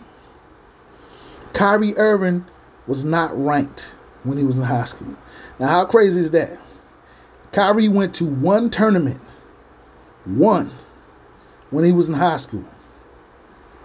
Kyrie 1.52 1.98
Irving 1.98 2.46
was 2.88 3.04
not 3.04 3.38
ranked 3.38 3.92
when 4.24 4.38
he 4.38 4.44
was 4.44 4.58
in 4.58 4.64
high 4.64 4.86
school. 4.86 5.16
Now, 5.60 5.68
how 5.68 5.86
crazy 5.86 6.20
is 6.20 6.32
that? 6.32 6.60
Kyrie 7.52 7.88
went 7.90 8.14
to 8.16 8.26
one 8.26 8.70
tournament 8.70 9.20
One, 10.26 10.72
when 11.70 11.86
he 11.86 11.94
was 11.94 12.10
in 12.10 12.16
high 12.16 12.38
school, 12.38 12.66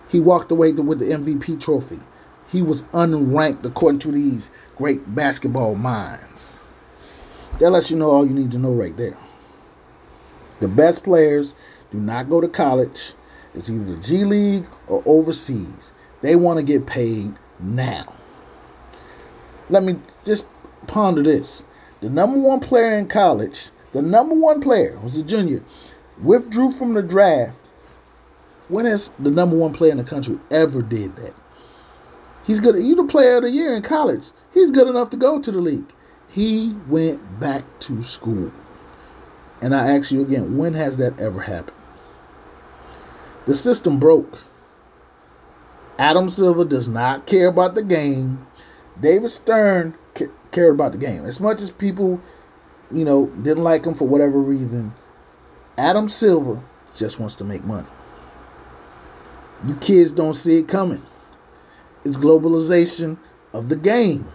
he 0.09 0.21
walked 0.21 0.51
away 0.51 0.73
with 0.73 0.99
the 0.99 1.07
MVP 1.07 1.61
trophy. 1.61 2.01
He 2.51 2.63
was 2.63 2.83
unranked 2.93 3.65
according 3.65 4.01
to 4.01 4.13
these 4.13 4.51
great 4.77 5.15
basketball 5.15 5.77
minds. 5.77 6.59
That 7.61 7.71
lets 7.71 7.91
you 7.91 7.97
know 7.97 8.11
all 8.11 8.27
you 8.27 8.35
need 8.35 8.51
to 8.53 8.59
know 8.59 8.73
right 8.73 8.97
there. 8.97 9.17
The 10.61 10.69
best 10.69 11.05
players 11.05 11.55
do 11.93 11.99
not 11.99 12.29
go 12.29 12.41
to 12.41 12.49
college. 12.49 13.13
It's 13.55 13.71
either 13.71 13.85
the 13.85 14.01
G 14.01 14.25
League 14.25 14.67
or 14.89 15.03
overseas. 15.07 15.93
They 16.21 16.37
want 16.37 16.59
to 16.59 16.65
get 16.65 16.87
paid 16.87 17.35
now. 17.61 18.13
Let 19.73 19.85
me 19.85 19.97
just 20.27 20.47
ponder 20.87 21.23
this. 21.23 21.65
The 22.03 22.11
number 22.11 22.39
one 22.39 22.61
player 22.61 22.93
in 22.99 23.09
college, 23.09 23.71
the 23.95 24.03
number 24.03 24.35
one 24.35 24.61
player 24.61 24.99
was 24.99 25.17
a 25.17 25.23
junior, 25.23 25.63
withdrew 26.23 26.73
from 26.73 26.93
the 26.93 27.03
draft. 27.03 27.57
When 28.69 28.85
has 28.85 29.11
the 29.19 29.31
number 29.31 29.57
one 29.57 29.73
player 29.73 29.91
in 29.91 29.97
the 29.97 30.05
country 30.05 30.39
ever 30.51 30.83
did 30.83 31.17
that? 31.17 31.33
He's 32.45 32.61
good. 32.61 32.77
You 32.85 32.95
the 32.95 33.05
player 33.05 33.39
of 33.39 33.45
the 33.45 33.51
year 33.51 33.75
in 33.75 33.81
college. 33.83 34.33
He's 34.53 34.71
good 34.71 34.89
enough 34.89 35.09
to 35.09 35.17
go 35.17 35.41
to 35.41 35.51
the 35.51 35.61
league. 35.61 35.91
He 36.29 36.77
went 36.87 37.41
back 37.41 37.65
to 37.81 38.03
school. 38.03 38.53
And 39.63 39.75
I 39.75 39.97
ask 39.97 40.13
you 40.13 40.21
again, 40.21 40.59
when 40.59 40.75
has 40.75 40.99
that 40.99 41.19
ever 41.19 41.41
happened? 41.41 41.79
The 43.47 43.55
system 43.55 43.99
broke. 43.99 44.39
Adam 45.99 46.29
Silver 46.29 46.67
does 46.67 46.89
not 46.89 47.27
care 47.27 47.49
about 47.49 47.75
the 47.75 47.83
game. 47.83 48.47
David 49.01 49.31
Stern 49.31 49.97
cared 50.51 50.75
about 50.75 50.93
the 50.93 50.99
game. 50.99 51.25
As 51.25 51.41
much 51.41 51.61
as 51.61 51.71
people, 51.71 52.21
you 52.91 53.05
know, 53.05 53.27
didn't 53.43 53.65
like 53.65 53.85
him 53.85 53.95
for 53.95 54.07
whatever 54.07 54.39
reason, 54.39 54.93
Adam 55.79 56.09
Silver 56.09 56.63
just 56.95 57.19
wants 57.19 57.35
to 57.37 57.45
make 57.45 57.65
money. 57.65 57.89
You 59.67 59.75
kids 59.77 60.13
don't 60.13 60.35
see 60.35 60.59
it 60.59 60.69
coming. 60.69 61.03
It's 62.05 62.17
globalization 62.17 63.19
of 63.55 63.69
the 63.69 63.77
game. 63.77 64.29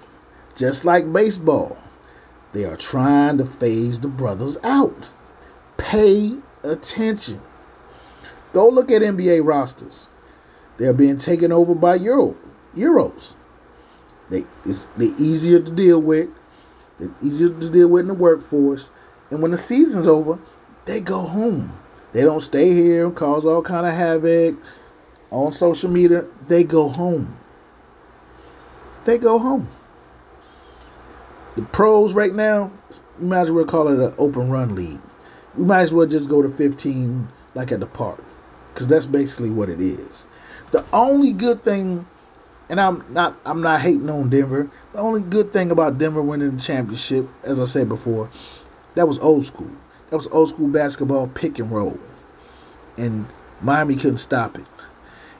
Just 0.55 0.85
like 0.85 1.11
baseball. 1.11 1.77
They 2.53 2.63
are 2.63 2.77
trying 2.77 3.37
to 3.37 3.45
phase 3.45 3.99
the 3.99 4.07
brothers 4.07 4.57
out. 4.63 5.11
Pay 5.77 6.37
attention. 6.63 7.41
Go 8.53 8.69
look 8.69 8.89
at 8.89 9.01
NBA 9.01 9.45
rosters. 9.45 10.07
They're 10.77 10.93
being 10.93 11.17
taken 11.17 11.51
over 11.51 11.75
by 11.75 11.95
Euro 11.95 12.35
Euros. 12.75 13.35
They 14.29 14.45
it's 14.65 14.87
they 14.97 15.07
easier 15.17 15.59
to 15.59 15.71
deal 15.71 16.01
with. 16.01 16.29
They're 16.99 17.13
easier 17.21 17.49
to 17.49 17.69
deal 17.69 17.87
with 17.87 18.01
in 18.01 18.07
the 18.07 18.13
workforce. 18.13 18.91
And 19.29 19.41
when 19.41 19.51
the 19.51 19.57
season's 19.57 20.07
over, 20.07 20.39
they 20.85 20.99
go 20.99 21.19
home. 21.19 21.77
They 22.13 22.23
don't 22.23 22.41
stay 22.41 22.73
here 22.73 23.05
and 23.05 23.15
cause 23.15 23.45
all 23.45 23.61
kind 23.61 23.85
of 23.85 23.93
havoc 23.93 24.57
on 25.29 25.51
social 25.51 25.89
media. 25.89 26.25
They 26.47 26.63
go 26.63 26.87
home. 26.87 27.37
They 29.05 29.17
go 29.17 29.37
home. 29.37 29.69
The 31.55 31.63
pros 31.63 32.13
right 32.13 32.33
now, 32.33 32.71
we 33.19 33.27
might 33.27 33.41
as 33.41 33.51
well 33.51 33.65
call 33.65 33.87
it 33.87 33.99
an 33.99 34.13
open 34.17 34.49
run 34.49 34.75
league. 34.75 35.01
We 35.55 35.65
might 35.65 35.81
as 35.81 35.93
well 35.93 36.05
just 36.05 36.29
go 36.29 36.41
to 36.41 36.49
15 36.49 37.27
like 37.55 37.71
at 37.71 37.79
the 37.79 37.87
park. 37.87 38.23
Because 38.73 38.87
that's 38.87 39.07
basically 39.07 39.49
what 39.49 39.69
it 39.69 39.81
is. 39.81 40.27
The 40.71 40.85
only 40.93 41.33
good 41.33 41.63
thing 41.63 42.05
and 42.69 42.81
I'm 42.81 43.05
not 43.13 43.37
I'm 43.45 43.61
not 43.61 43.81
hating 43.81 44.09
on 44.09 44.29
Denver. 44.29 44.69
The 44.93 44.99
only 44.99 45.21
good 45.21 45.53
thing 45.53 45.71
about 45.71 45.97
Denver 45.97 46.21
winning 46.21 46.57
the 46.57 46.61
championship, 46.61 47.27
as 47.43 47.59
I 47.59 47.65
said 47.65 47.89
before, 47.89 48.29
that 48.95 49.07
was 49.07 49.19
old 49.19 49.45
school. 49.45 49.71
That 50.09 50.17
was 50.17 50.27
old 50.27 50.49
school 50.49 50.67
basketball 50.67 51.27
pick 51.27 51.59
and 51.59 51.71
roll. 51.71 51.99
And 52.97 53.27
Miami 53.61 53.95
couldn't 53.95 54.17
stop 54.17 54.57
it. 54.57 54.65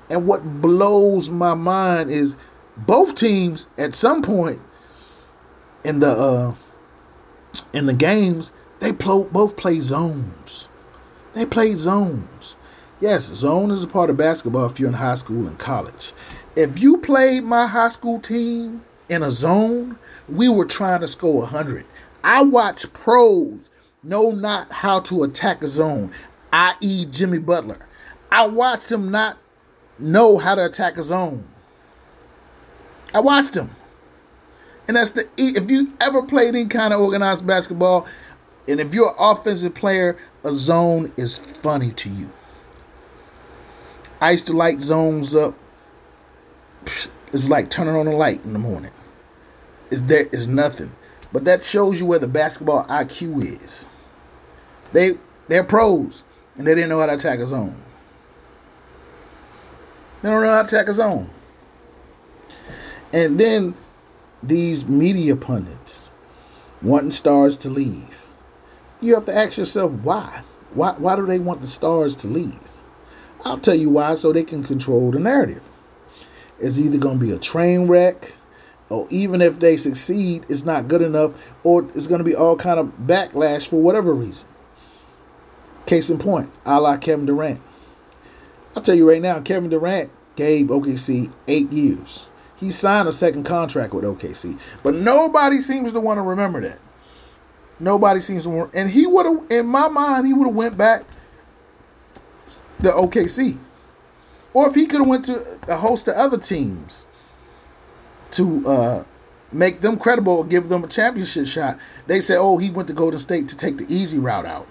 And 0.10 0.26
what 0.26 0.62
blows 0.62 1.30
my 1.30 1.54
mind 1.54 2.12
is 2.12 2.36
both 2.78 3.16
teams 3.16 3.68
at 3.78 3.96
some 3.96 4.22
point 4.22 4.62
in 5.84 6.00
the 6.00 6.10
uh 6.10 6.56
in 7.74 7.88
the 7.88 7.94
games, 7.94 8.54
they 8.80 8.92
both 8.92 9.58
play 9.58 9.80
zones. 9.80 10.70
They 11.34 11.46
play 11.46 11.74
zones. 11.74 12.56
Yes, 13.00 13.26
zone 13.26 13.70
is 13.72 13.84
a 13.84 13.88
part 13.88 14.10
of 14.10 14.18
basketball 14.18 14.66
if 14.66 14.80
you're 14.80 14.90
in 14.90 14.96
high 14.96 15.16
school 15.16 15.48
and 15.48 15.58
college 15.60 16.13
if 16.58 16.82
you 16.82 16.98
played 16.98 17.43
my 17.43 17.67
high 17.67 17.89
school 17.89 18.20
team 18.20 18.84
in 19.10 19.22
a 19.22 19.30
zone, 19.30 19.96
we 20.28 20.50
were 20.50 20.65
trying 20.65 21.02
to 21.02 21.08
score 21.08 21.41
100. 21.41 21.86
I 22.24 22.41
watch 22.41 22.91
pros 22.93 23.70
know 24.02 24.32
not 24.32 24.72
how 24.72 25.02
to 25.02 25.22
attack 25.22 25.62
a 25.62 25.67
zone, 25.67 26.12
i.e., 26.52 27.06
Jimmy 27.12 27.38
Butler. 27.38 27.78
I 28.32 28.48
watched 28.48 28.91
him 28.91 29.12
not 29.12 29.38
know 30.00 30.39
how 30.39 30.56
to 30.56 30.65
attack 30.65 30.98
a 30.98 31.04
zone. 31.04 31.48
I 33.13 33.20
watched 33.20 33.56
him. 33.56 33.70
And 34.88 34.98
that's 34.98 35.12
the 35.12 35.30
if 35.38 35.70
you 35.70 35.93
ever 36.02 36.24
played 36.24 36.56
any 36.56 36.65
kind 36.65 36.91
of 36.91 37.02
organized 37.02 37.46
basketball, 37.46 38.08
and 38.67 38.80
if 38.80 38.96
you're 38.96 39.10
an 39.10 39.15
offensive 39.20 39.76
player, 39.76 40.17
a 40.43 40.52
zone 40.52 41.12
is 41.17 41.38
funny 41.38 41.91
to 41.91 42.10
you. 42.10 42.32
I 44.22 44.32
used 44.32 44.48
to 44.48 44.54
light 44.54 44.82
zones 44.82 45.36
up 45.36 45.54
it's 46.88 47.47
like 47.47 47.69
turning 47.69 47.95
on 47.95 48.08
a 48.08 48.15
light 48.15 48.43
in 48.45 48.54
the 48.54 48.60
morning. 48.60 48.91
Is 49.91 50.02
there 50.04 50.28
is 50.32 50.47
nothing. 50.47 50.91
But 51.32 51.45
that 51.45 51.63
shows 51.63 52.00
you 52.00 52.06
where 52.06 52.19
the 52.19 52.28
basketball 52.28 52.86
IQ 52.86 53.62
is. 53.63 53.88
They 54.93 55.12
they're 55.47 55.63
pros 55.63 56.23
and 56.58 56.65
they 56.65 56.76
didn't 56.76 56.89
know 56.89 57.00
how 57.00 57.08
to 57.08 57.15
attack 57.15 57.39
a 57.39 57.47
zone. 57.47 57.82
They 60.21 60.30
don't 60.30 60.41
know 60.41 60.50
how 60.50 60.62
to 60.63 60.67
attack 60.67 60.88
a 60.88 60.93
zone. 60.93 61.30
And 63.13 63.39
then 63.39 63.76
these 64.41 64.86
media 64.86 65.36
pundits 65.36 66.10
wanting 66.82 67.12
stars 67.12 67.58
to 67.58 67.69
leave. 67.69 68.26
You 69.02 69.13
have 69.15 69.26
to 69.26 69.36
ask 69.36 69.58
yourself 69.58 69.91
why. 69.91 70.41
Why 70.73 70.93
why 70.93 71.15
do 71.15 71.26
they 71.26 71.39
want 71.39 71.62
the 71.62 71.67
stars 71.67 72.15
to 72.17 72.28
leave? 72.28 72.60
I'll 73.43 73.60
tell 73.60 73.76
you 73.76 73.89
why 73.89 74.15
so 74.15 74.34
they 74.34 74.43
can 74.43 74.63
control 74.63 75.12
the 75.12 75.19
narrative 75.19 75.63
is 76.60 76.80
either 76.80 76.98
going 76.98 77.20
to 77.20 77.26
be 77.26 77.32
a 77.32 77.38
train 77.38 77.88
wreck 77.88 78.34
or 78.89 79.08
even 79.10 79.41
if 79.41 79.60
they 79.60 79.78
succeed 79.78 80.46
it's 80.50 80.63
not 80.63 80.88
good 80.88 81.02
enough 81.02 81.32
or 81.63 81.84
it's 81.93 82.08
going 82.08 82.20
to 82.20 82.26
be 82.26 82.36
all 82.36 82.56
kind 82.56 82.80
of 82.80 82.88
backlash 83.06 83.67
for 83.67 83.82
whatever 83.82 84.13
reason. 84.13 84.48
Case 85.86 86.10
in 86.10 86.17
point 86.17 86.52
a 86.65 86.80
la 86.80 86.98
kevin 86.98 87.26
durant. 87.26 87.62
I'll 88.76 88.82
tell 88.82 88.96
you 88.96 89.10
right 89.10 89.22
now 89.22 89.39
kevin 89.41 89.70
durant 89.70 90.12
gave 90.36 90.67
okc 90.67 91.32
eight 91.48 91.72
years. 91.72 92.30
He 92.56 92.72
signed 92.72 93.08
a 93.08 93.12
second 93.12 93.43
contract 93.43 93.93
with 93.93 94.04
okc 94.04 94.58
but 94.84 94.96
nobody 94.96 95.60
seems 95.60 95.93
to 95.93 96.00
want 96.00 96.17
to 96.17 96.24
remember 96.24 96.62
that. 96.62 96.80
Nobody 97.80 98.20
seems 98.20 98.43
to 98.43 98.50
want 98.50 98.74
and 98.74 98.89
he 98.89 99.06
would 99.06 99.26
have 99.26 99.43
in 99.50 99.67
my 99.67 99.88
mind 99.88 100.26
he 100.26 100.34
would 100.34 100.48
have 100.48 100.56
went 100.56 100.78
back 100.78 101.04
to 102.84 102.89
okc 102.89 103.58
or 104.58 104.67
if 104.67 104.74
he 104.74 104.88
could 104.88 105.02
have 105.02 105.08
went 105.08 105.24
to 105.26 105.60
a 105.67 105.78
host 105.78 106.08
of 106.08 106.15
other 106.15 106.39
teams 106.39 107.06
to 108.32 108.67
uh, 108.67 109.04
make 109.52 109.82
them 109.82 110.00
credible 110.00 110.43
give 110.43 110.67
them 110.67 110.84
a 110.84 110.88
championship 110.88 111.46
shot. 111.46 111.78
They 112.08 112.20
say, 112.20 112.38
"Oh, 112.38 112.58
he 112.58 112.72
went 112.72 112.88
to 112.88 112.93
Golden 112.96 113.20
State 113.20 113.48
to 113.50 113.56
take 113.56 113.78
the 113.78 113.86
easy 113.88 114.17
route 114.17 114.48
out." 114.48 114.67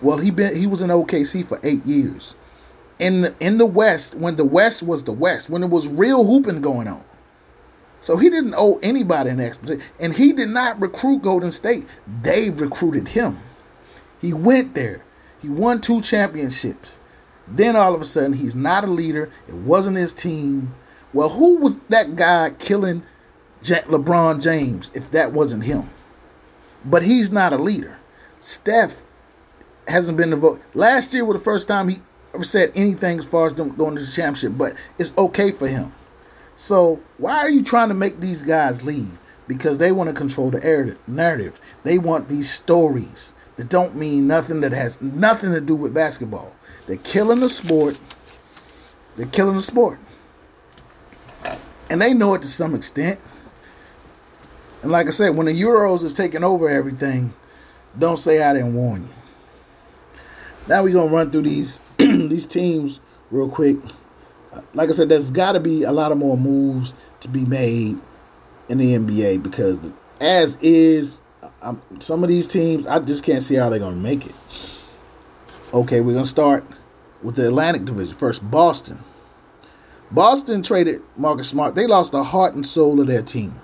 Well, 0.00 0.16
he 0.16 0.30
been 0.30 0.56
he 0.56 0.66
was 0.66 0.80
in 0.80 0.88
OKC 0.88 1.46
for 1.46 1.60
eight 1.62 1.84
years, 1.84 2.36
in 2.98 3.20
the, 3.20 3.34
in 3.40 3.58
the 3.58 3.66
West 3.66 4.14
when 4.14 4.36
the 4.36 4.46
West 4.46 4.82
was 4.82 5.04
the 5.04 5.12
West 5.12 5.50
when 5.50 5.62
it 5.62 5.68
was 5.68 5.86
real 5.86 6.24
hooping 6.24 6.62
going 6.62 6.88
on. 6.88 7.04
So 8.00 8.16
he 8.16 8.30
didn't 8.30 8.54
owe 8.56 8.78
anybody 8.82 9.28
an 9.28 9.40
explanation, 9.40 9.86
and 10.00 10.14
he 10.14 10.32
did 10.32 10.48
not 10.48 10.80
recruit 10.80 11.20
Golden 11.20 11.50
State. 11.50 11.86
They 12.22 12.48
recruited 12.48 13.08
him. 13.08 13.38
He 14.22 14.32
went 14.32 14.74
there. 14.74 15.02
He 15.42 15.50
won 15.50 15.82
two 15.82 16.00
championships. 16.00 16.98
Then 17.50 17.76
all 17.76 17.94
of 17.94 18.00
a 18.00 18.04
sudden, 18.04 18.32
he's 18.32 18.54
not 18.54 18.84
a 18.84 18.86
leader. 18.86 19.30
It 19.48 19.54
wasn't 19.54 19.96
his 19.96 20.12
team. 20.12 20.74
Well, 21.12 21.28
who 21.28 21.58
was 21.58 21.78
that 21.88 22.16
guy 22.16 22.50
killing 22.58 23.02
LeBron 23.62 24.42
James 24.42 24.92
if 24.94 25.10
that 25.10 25.32
wasn't 25.32 25.64
him? 25.64 25.90
But 26.84 27.02
he's 27.02 27.30
not 27.30 27.52
a 27.52 27.58
leader. 27.58 27.98
Steph 28.38 29.02
hasn't 29.88 30.16
been 30.16 30.30
the 30.30 30.36
vote. 30.36 30.62
Last 30.74 31.12
year 31.12 31.24
was 31.24 31.36
the 31.36 31.44
first 31.44 31.66
time 31.66 31.88
he 31.88 31.96
ever 32.32 32.44
said 32.44 32.70
anything 32.76 33.18
as 33.18 33.24
far 33.24 33.46
as 33.46 33.52
going 33.52 33.74
to 33.74 34.02
the 34.02 34.12
championship, 34.12 34.56
but 34.56 34.74
it's 34.98 35.12
okay 35.18 35.50
for 35.50 35.66
him. 35.66 35.92
So 36.54 37.00
why 37.18 37.38
are 37.38 37.50
you 37.50 37.62
trying 37.62 37.88
to 37.88 37.94
make 37.94 38.20
these 38.20 38.42
guys 38.42 38.82
leave? 38.82 39.18
Because 39.48 39.78
they 39.78 39.90
want 39.90 40.08
to 40.08 40.14
control 40.14 40.50
the 40.50 40.96
narrative. 41.08 41.60
They 41.82 41.98
want 41.98 42.28
these 42.28 42.48
stories 42.48 43.34
that 43.56 43.68
don't 43.68 43.96
mean 43.96 44.28
nothing, 44.28 44.60
that 44.60 44.72
has 44.72 45.00
nothing 45.02 45.52
to 45.52 45.60
do 45.60 45.74
with 45.74 45.92
basketball. 45.92 46.54
They're 46.90 46.96
killing 46.96 47.38
the 47.38 47.48
sport. 47.48 47.96
They're 49.16 49.28
killing 49.28 49.54
the 49.54 49.62
sport. 49.62 50.00
And 51.88 52.02
they 52.02 52.12
know 52.12 52.34
it 52.34 52.42
to 52.42 52.48
some 52.48 52.74
extent. 52.74 53.20
And 54.82 54.90
like 54.90 55.06
I 55.06 55.10
said, 55.10 55.36
when 55.36 55.46
the 55.46 55.52
Euros 55.52 56.02
is 56.02 56.12
taking 56.12 56.42
over 56.42 56.68
everything, 56.68 57.32
don't 57.96 58.16
say 58.16 58.42
I 58.42 58.54
didn't 58.54 58.74
warn 58.74 59.02
you. 59.02 59.08
Now 60.66 60.82
we're 60.82 60.92
gonna 60.92 61.12
run 61.12 61.30
through 61.30 61.42
these 61.42 61.78
these 61.98 62.44
teams 62.44 62.98
real 63.30 63.48
quick. 63.48 63.76
Like 64.74 64.88
I 64.90 64.92
said, 64.92 65.10
there's 65.10 65.30
got 65.30 65.52
to 65.52 65.60
be 65.60 65.84
a 65.84 65.92
lot 65.92 66.10
of 66.10 66.18
more 66.18 66.36
moves 66.36 66.94
to 67.20 67.28
be 67.28 67.44
made 67.44 68.00
in 68.68 68.78
the 68.78 68.96
NBA 68.96 69.44
because 69.44 69.78
as 70.20 70.56
is, 70.56 71.20
I'm, 71.62 71.80
some 72.00 72.24
of 72.24 72.28
these 72.28 72.48
teams 72.48 72.84
I 72.88 72.98
just 72.98 73.22
can't 73.22 73.44
see 73.44 73.54
how 73.54 73.70
they're 73.70 73.78
gonna 73.78 73.94
make 73.94 74.26
it. 74.26 74.34
Okay, 75.72 76.00
we're 76.00 76.14
gonna 76.14 76.24
start 76.24 76.64
with 77.22 77.36
the 77.36 77.48
Atlantic 77.48 77.84
Division 77.84 78.16
first. 78.16 78.48
Boston. 78.50 78.98
Boston 80.10 80.62
traded 80.62 81.02
Marcus 81.16 81.48
Smart. 81.48 81.74
They 81.74 81.86
lost 81.86 82.12
the 82.12 82.24
heart 82.24 82.54
and 82.54 82.66
soul 82.66 83.00
of 83.00 83.06
their 83.06 83.22
team. 83.22 83.58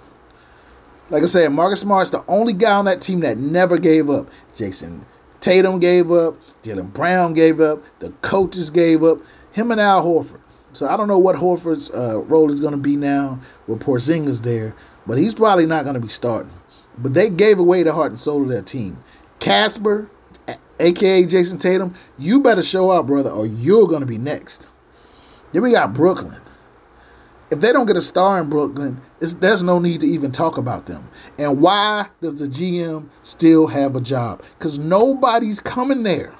Like 1.10 1.22
I 1.22 1.26
said, 1.26 1.52
Marcus 1.52 1.80
Smart's 1.80 2.10
the 2.10 2.24
only 2.28 2.52
guy 2.52 2.72
on 2.72 2.84
that 2.84 3.00
team 3.00 3.20
that 3.20 3.38
never 3.38 3.78
gave 3.78 4.10
up. 4.10 4.28
Jayson 4.54 5.04
Tatum 5.40 5.78
gave 5.78 6.10
up. 6.10 6.36
Jaylen 6.62 6.92
Brown 6.92 7.32
gave 7.32 7.60
up. 7.60 7.82
The 8.00 8.10
coaches 8.22 8.70
gave 8.70 9.04
up. 9.04 9.18
Him 9.52 9.70
and 9.70 9.80
Al 9.80 10.04
Horford. 10.04 10.40
So 10.72 10.88
I 10.88 10.96
don't 10.96 11.08
know 11.08 11.18
what 11.18 11.36
Horford's 11.36 11.90
uh, 11.90 12.18
role 12.24 12.52
is 12.52 12.60
going 12.60 12.72
to 12.72 12.78
be 12.78 12.96
now 12.96 13.40
with 13.66 13.80
Porzingis 13.80 14.42
there, 14.42 14.74
but 15.06 15.16
he's 15.16 15.32
probably 15.32 15.64
not 15.64 15.84
going 15.84 15.94
to 15.94 16.00
be 16.00 16.08
starting. 16.08 16.52
But 16.98 17.14
they 17.14 17.30
gave 17.30 17.58
away 17.58 17.82
the 17.82 17.92
heart 17.92 18.10
and 18.10 18.20
soul 18.20 18.42
of 18.42 18.48
their 18.48 18.62
team. 18.62 19.02
Casper, 19.38 20.10
aka 20.80 21.24
Jayson 21.24 21.58
Tatum, 21.58 21.94
you 22.18 22.40
better 22.40 22.62
show 22.62 22.90
up, 22.90 23.06
brother, 23.06 23.30
or 23.30 23.46
you're 23.46 23.88
going 23.88 24.00
to 24.00 24.06
be 24.06 24.18
next. 24.18 24.68
Then 25.52 25.62
we 25.62 25.72
got 25.72 25.94
Brooklyn 25.94 26.40
if 27.50 27.60
they 27.60 27.72
don't 27.72 27.86
get 27.86 27.96
a 27.96 28.02
star 28.02 28.40
in 28.40 28.48
Brooklyn, 28.48 29.00
there's 29.20 29.62
no 29.62 29.78
need 29.78 30.00
to 30.00 30.06
even 30.06 30.32
talk 30.32 30.58
about 30.58 30.86
them. 30.86 31.08
And 31.38 31.60
why 31.60 32.08
does 32.20 32.34
the 32.34 32.46
GM 32.46 33.08
still 33.22 33.66
have 33.68 33.94
a 33.94 34.00
job? 34.00 34.42
Because 34.58 34.78
nobody's 34.78 35.60
coming 35.60 36.02
there. 36.02 36.32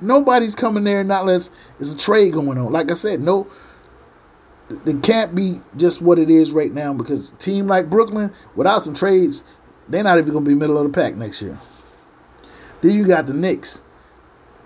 Nobody's 0.00 0.54
coming 0.54 0.84
there, 0.84 1.02
not 1.02 1.22
unless 1.22 1.50
it's 1.80 1.94
a 1.94 1.96
trade 1.96 2.34
going 2.34 2.58
on. 2.58 2.72
Like 2.72 2.90
I 2.90 2.94
said, 2.94 3.20
no, 3.20 3.50
it 4.84 5.02
can't 5.02 5.34
be 5.34 5.60
just 5.76 6.02
what 6.02 6.18
it 6.18 6.30
is 6.30 6.52
right 6.52 6.72
now 6.72 6.92
because 6.92 7.32
team 7.38 7.66
like 7.66 7.88
Brooklyn, 7.88 8.32
without 8.54 8.84
some 8.84 8.94
trades, 8.94 9.44
they're 9.88 10.04
not 10.04 10.18
even 10.18 10.32
going 10.32 10.44
to 10.44 10.48
be 10.48 10.54
middle 10.54 10.76
of 10.76 10.84
the 10.84 10.90
pack 10.92 11.16
next 11.16 11.40
year. 11.40 11.58
Then 12.80 12.92
you 12.92 13.06
got 13.06 13.26
the 13.26 13.34
Knicks. 13.34 13.82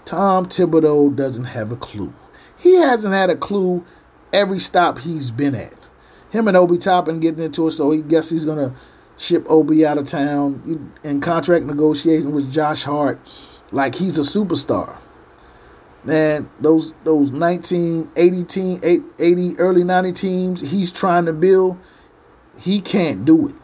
Tom 0.05 0.47
Thibodeau 0.47 1.15
doesn't 1.15 1.45
have 1.45 1.73
a 1.73 1.77
clue. 1.77 2.13
He 2.59 2.75
hasn't 2.77 3.15
had 3.15 3.31
a 3.31 3.37
clue 3.37 3.85
every 4.33 4.59
stop 4.59 4.99
he's 4.99 5.31
been 5.31 5.55
at. 5.55 5.75
Him 6.31 6.49
and 6.49 6.57
Obi 6.57 6.79
Toppin 6.79 7.21
getting 7.21 7.43
into 7.43 7.67
it, 7.69 7.73
so 7.73 7.91
he 7.91 8.03
guess 8.03 8.31
he's 8.31 8.45
gonna 8.45 8.75
ship 9.19 9.45
Obi 9.49 9.87
out 9.87 9.99
of 9.99 10.07
town 10.07 10.93
in 11.05 11.21
contract 11.21 11.65
negotiation 11.67 12.33
with 12.33 12.51
Josh 12.53 12.83
Hart, 12.83 13.21
like 13.71 13.95
he's 13.95 14.19
a 14.19 14.23
superstar. 14.23 14.97
Man, 16.05 16.51
those 16.61 16.95
those 17.05 17.31
1980 17.31 18.45
team, 18.45 18.81
80 19.19 19.59
early 19.59 19.85
90 19.85 20.13
teams 20.13 20.61
he's 20.61 20.91
trying 20.91 21.27
to 21.27 21.33
build, 21.33 21.79
he 22.59 22.81
can't 22.81 23.25
do 23.25 23.49
it. 23.49 23.55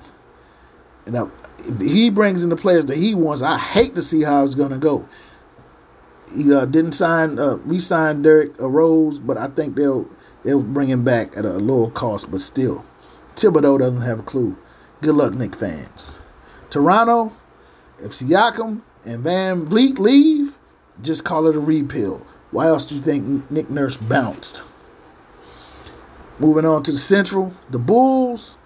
And 1.07 1.17
if 1.17 1.29
he 1.81 2.11
brings 2.11 2.45
in 2.45 2.51
the 2.51 2.57
players 2.57 2.87
that 2.87 2.97
he 2.97 3.15
wants, 3.15 3.43
I 3.43 3.59
hate 3.59 3.95
to 3.95 4.03
see 4.03 4.23
how 4.23 4.45
it's 4.45 4.55
gonna 4.55 4.79
go. 4.79 5.09
He 6.35 6.53
uh, 6.55 6.67
didn't 6.67 6.93
sign, 6.93 7.39
uh, 7.39 7.57
re-sign 7.65 8.23
Derrick 8.23 8.53
Rose, 8.59 9.19
but 9.19 9.39
I 9.39 9.49
think 9.49 9.77
they'll 9.77 10.09
They'll 10.45 10.63
bring 10.63 10.89
him 10.89 11.05
back 11.05 11.37
at 11.37 11.45
a 11.45 11.55
lower 11.55 11.91
cost, 11.91 12.31
but 12.31 12.41
still, 12.41 12.85
Thibodeau 13.35 13.79
doesn't 13.79 14.03
have 14.03 14.21
a 14.21 14.23
clue. 14.23 14.57
Good 15.03 15.15
luck, 15.15 15.35
Knick 15.35 15.55
fans. 15.55 16.17
Toronto, 16.71 17.33
if 17.99 18.13
Siakam 18.13 18.83
and 19.05 19.23
Van 19.23 19.63
Vleet 19.63 19.99
leave, 19.99 20.59
just 21.03 21.25
call 21.25 21.47
it 21.49 21.57
a 21.57 21.61
repeal. 21.61 22.27
Why 22.51 22.67
else 22.69 22.87
do 22.87 22.95
you 22.95 23.01
think 23.01 23.51
Nick 23.51 23.69
Nurse 23.69 23.97
bounced? 23.97 24.63
Moving 26.39 26.65
on 26.65 26.83
to 26.85 26.93
the 26.93 26.99
Central, 26.99 27.53
the 27.71 27.79
Bulls, 27.79 28.57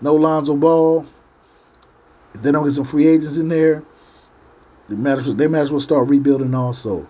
no 0.00 0.14
Lonzo 0.14 0.56
Ball. 0.56 1.06
If 2.34 2.42
they 2.42 2.52
don't 2.52 2.64
get 2.64 2.72
some 2.72 2.84
free 2.84 3.06
agents 3.06 3.36
in 3.36 3.48
there, 3.48 3.82
they 4.88 4.96
might 4.96 5.18
as 5.18 5.26
well, 5.26 5.34
they 5.34 5.46
might 5.46 5.60
as 5.60 5.70
well 5.70 5.80
start 5.80 6.08
rebuilding 6.08 6.54
also. 6.54 7.08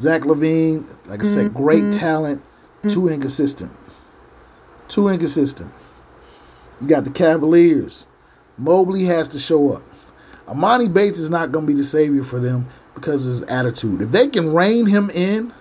Zach 0.00 0.22
LaVine, 0.22 0.88
like 1.06 1.20
I 1.20 1.24
said, 1.24 1.46
mm-hmm. 1.46 1.56
great 1.56 1.92
talent 1.92 2.42
too 2.88 3.08
inconsistent. 3.08 3.70
Too 4.88 5.08
inconsistent. 5.08 5.72
You 6.80 6.88
got 6.88 7.04
the 7.04 7.10
Cavaliers. 7.10 8.06
Mobley 8.58 9.04
has 9.04 9.28
to 9.28 9.38
show 9.38 9.72
up. 9.72 9.82
Emoni 10.48 10.92
Bates 10.92 11.18
is 11.18 11.30
not 11.30 11.52
going 11.52 11.66
to 11.66 11.72
be 11.72 11.78
the 11.78 11.84
savior 11.84 12.24
for 12.24 12.40
them 12.40 12.68
because 12.94 13.24
of 13.24 13.32
his 13.32 13.42
attitude. 13.42 14.02
If 14.02 14.10
they 14.10 14.26
can 14.26 14.52
rein 14.52 14.86
him 14.86 15.10
in 15.10 15.52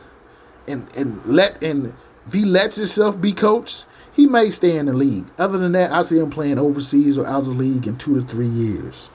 and 0.68 0.86
and 0.98 1.24
let 1.26 1.64
and 1.64 1.94
if 2.28 2.34
he 2.34 2.44
lets 2.44 2.76
himself 2.76 3.20
be 3.22 3.32
coached, 3.32 3.86
he 4.14 4.28
may 4.28 4.50
stay 4.50 4.78
in 4.78 4.88
the 4.88 4.94
league. 4.94 5.26
Other 5.38 5.58
than 5.58 5.72
that, 5.74 5.92
I 5.92 6.02
see 6.02 6.20
him 6.20 6.30
playing 6.30 6.60
overseas 6.60 7.18
or 7.18 7.26
out 7.26 7.42
of 7.42 7.46
the 7.46 7.52
league 7.52 7.88
in 7.88 7.98
two 7.98 8.20
to 8.20 8.28
three 8.28 8.48
years. 8.48 9.10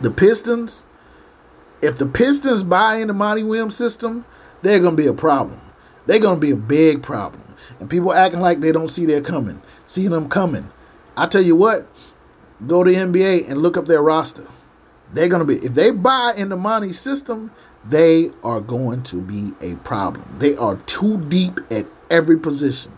The 0.00 0.10
Pistons, 0.10 0.84
if 1.82 1.98
the 1.98 2.06
Pistons 2.06 2.62
buy 2.62 2.96
into 2.96 3.14
Monty 3.14 3.42
Williams' 3.42 3.76
system, 3.76 4.24
they're 4.62 4.80
going 4.80 4.96
to 4.96 5.02
be 5.02 5.08
a 5.08 5.14
problem 5.14 5.60
they're 6.10 6.18
going 6.18 6.34
to 6.34 6.40
be 6.40 6.50
a 6.50 6.56
big 6.56 7.04
problem. 7.04 7.54
And 7.78 7.88
people 7.88 8.12
acting 8.12 8.40
like 8.40 8.60
they 8.60 8.72
don't 8.72 8.88
see 8.88 9.06
they're 9.06 9.20
coming, 9.20 9.62
seeing 9.86 10.10
them 10.10 10.28
coming. 10.28 10.68
I 11.16 11.28
tell 11.28 11.40
you 11.40 11.54
what, 11.54 11.86
go 12.66 12.82
to 12.82 12.90
NBA 12.90 13.48
and 13.48 13.62
look 13.62 13.76
up 13.76 13.86
their 13.86 14.02
roster. 14.02 14.46
They're 15.12 15.28
going 15.28 15.46
to 15.46 15.46
be, 15.46 15.64
if 15.64 15.74
they 15.74 15.92
buy 15.92 16.34
into 16.36 16.56
Monty's 16.56 16.98
system, 16.98 17.52
they 17.84 18.32
are 18.42 18.60
going 18.60 19.04
to 19.04 19.22
be 19.22 19.52
a 19.60 19.76
problem. 19.76 20.36
They 20.38 20.56
are 20.56 20.76
too 20.86 21.18
deep 21.26 21.60
at 21.70 21.86
every 22.10 22.38
position. 22.38 22.92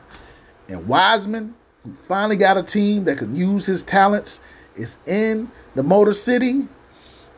And 0.68 0.86
Wiseman 0.86 1.54
who 1.84 1.92
finally 1.94 2.36
got 2.36 2.56
a 2.56 2.62
team 2.62 3.04
that 3.04 3.18
can 3.18 3.34
use 3.34 3.66
his 3.66 3.82
talents. 3.82 4.40
is 4.74 4.98
in 5.06 5.50
the 5.74 5.82
Motor 5.82 6.12
City. 6.12 6.68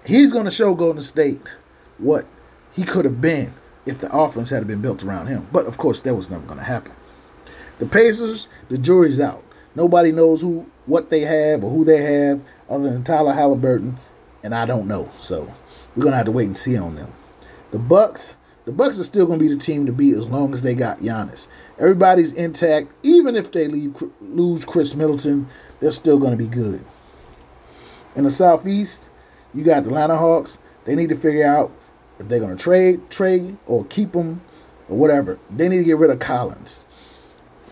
He's 0.06 0.32
going 0.32 0.44
to 0.44 0.50
show 0.50 0.74
Golden 0.74 1.00
State 1.00 1.40
what 1.98 2.26
he 2.72 2.84
could 2.84 3.04
have 3.04 3.20
been 3.20 3.52
if 3.86 4.00
the 4.00 4.14
offense 4.14 4.50
had 4.50 4.66
been 4.66 4.80
built 4.82 5.02
around 5.02 5.26
him. 5.26 5.48
But 5.52 5.66
of 5.66 5.78
course, 5.78 6.00
that 6.00 6.14
was 6.14 6.30
never 6.30 6.44
going 6.44 6.58
to 6.58 6.64
happen. 6.64 6.92
The 7.78 7.86
Pacers, 7.86 8.48
the 8.68 8.78
jury's 8.78 9.18
out. 9.18 9.42
Nobody 9.74 10.12
knows 10.12 10.40
who, 10.40 10.66
what 10.86 11.10
they 11.10 11.22
have, 11.22 11.64
or 11.64 11.70
who 11.70 11.84
they 11.84 12.00
have, 12.00 12.40
other 12.70 12.90
than 12.92 13.02
Tyler 13.02 13.32
Haliburton, 13.32 13.96
and 14.44 14.54
I 14.54 14.66
don't 14.66 14.86
know. 14.86 15.10
So 15.18 15.52
we're 15.96 16.04
gonna 16.04 16.16
have 16.16 16.26
to 16.26 16.32
wait 16.32 16.46
and 16.46 16.56
see 16.56 16.76
on 16.76 16.94
them. 16.94 17.12
The 17.72 17.80
Bucks, 17.80 18.36
the 18.64 18.72
Bucks 18.72 18.98
are 18.98 19.04
still 19.04 19.26
gonna 19.26 19.38
be 19.38 19.48
the 19.48 19.56
team 19.56 19.86
to 19.86 19.92
beat 19.92 20.14
as 20.14 20.26
long 20.26 20.54
as 20.54 20.62
they 20.62 20.74
got 20.74 20.98
Giannis. 20.98 21.48
Everybody's 21.78 22.32
intact, 22.32 22.88
even 23.02 23.36
if 23.36 23.52
they 23.52 23.68
leave 23.68 24.02
lose 24.20 24.64
Khris 24.64 24.94
Middleton, 24.94 25.48
they're 25.80 25.90
still 25.90 26.18
gonna 26.18 26.36
be 26.36 26.48
good. 26.48 26.84
In 28.16 28.24
the 28.24 28.30
Southeast, 28.30 29.10
you 29.52 29.64
got 29.64 29.84
the 29.84 29.90
Atlanta 29.90 30.16
Hawks. 30.16 30.58
They 30.84 30.94
need 30.94 31.08
to 31.08 31.16
figure 31.16 31.46
out 31.46 31.72
if 32.18 32.28
they're 32.28 32.40
going 32.40 32.56
to 32.56 32.62
trade, 32.62 33.10
trade 33.10 33.56
or 33.66 33.84
keep 33.86 34.14
him 34.14 34.40
or 34.88 34.96
whatever, 34.96 35.38
they 35.50 35.68
need 35.68 35.78
to 35.78 35.84
get 35.84 35.98
rid 35.98 36.10
of 36.10 36.18
Collins. 36.18 36.84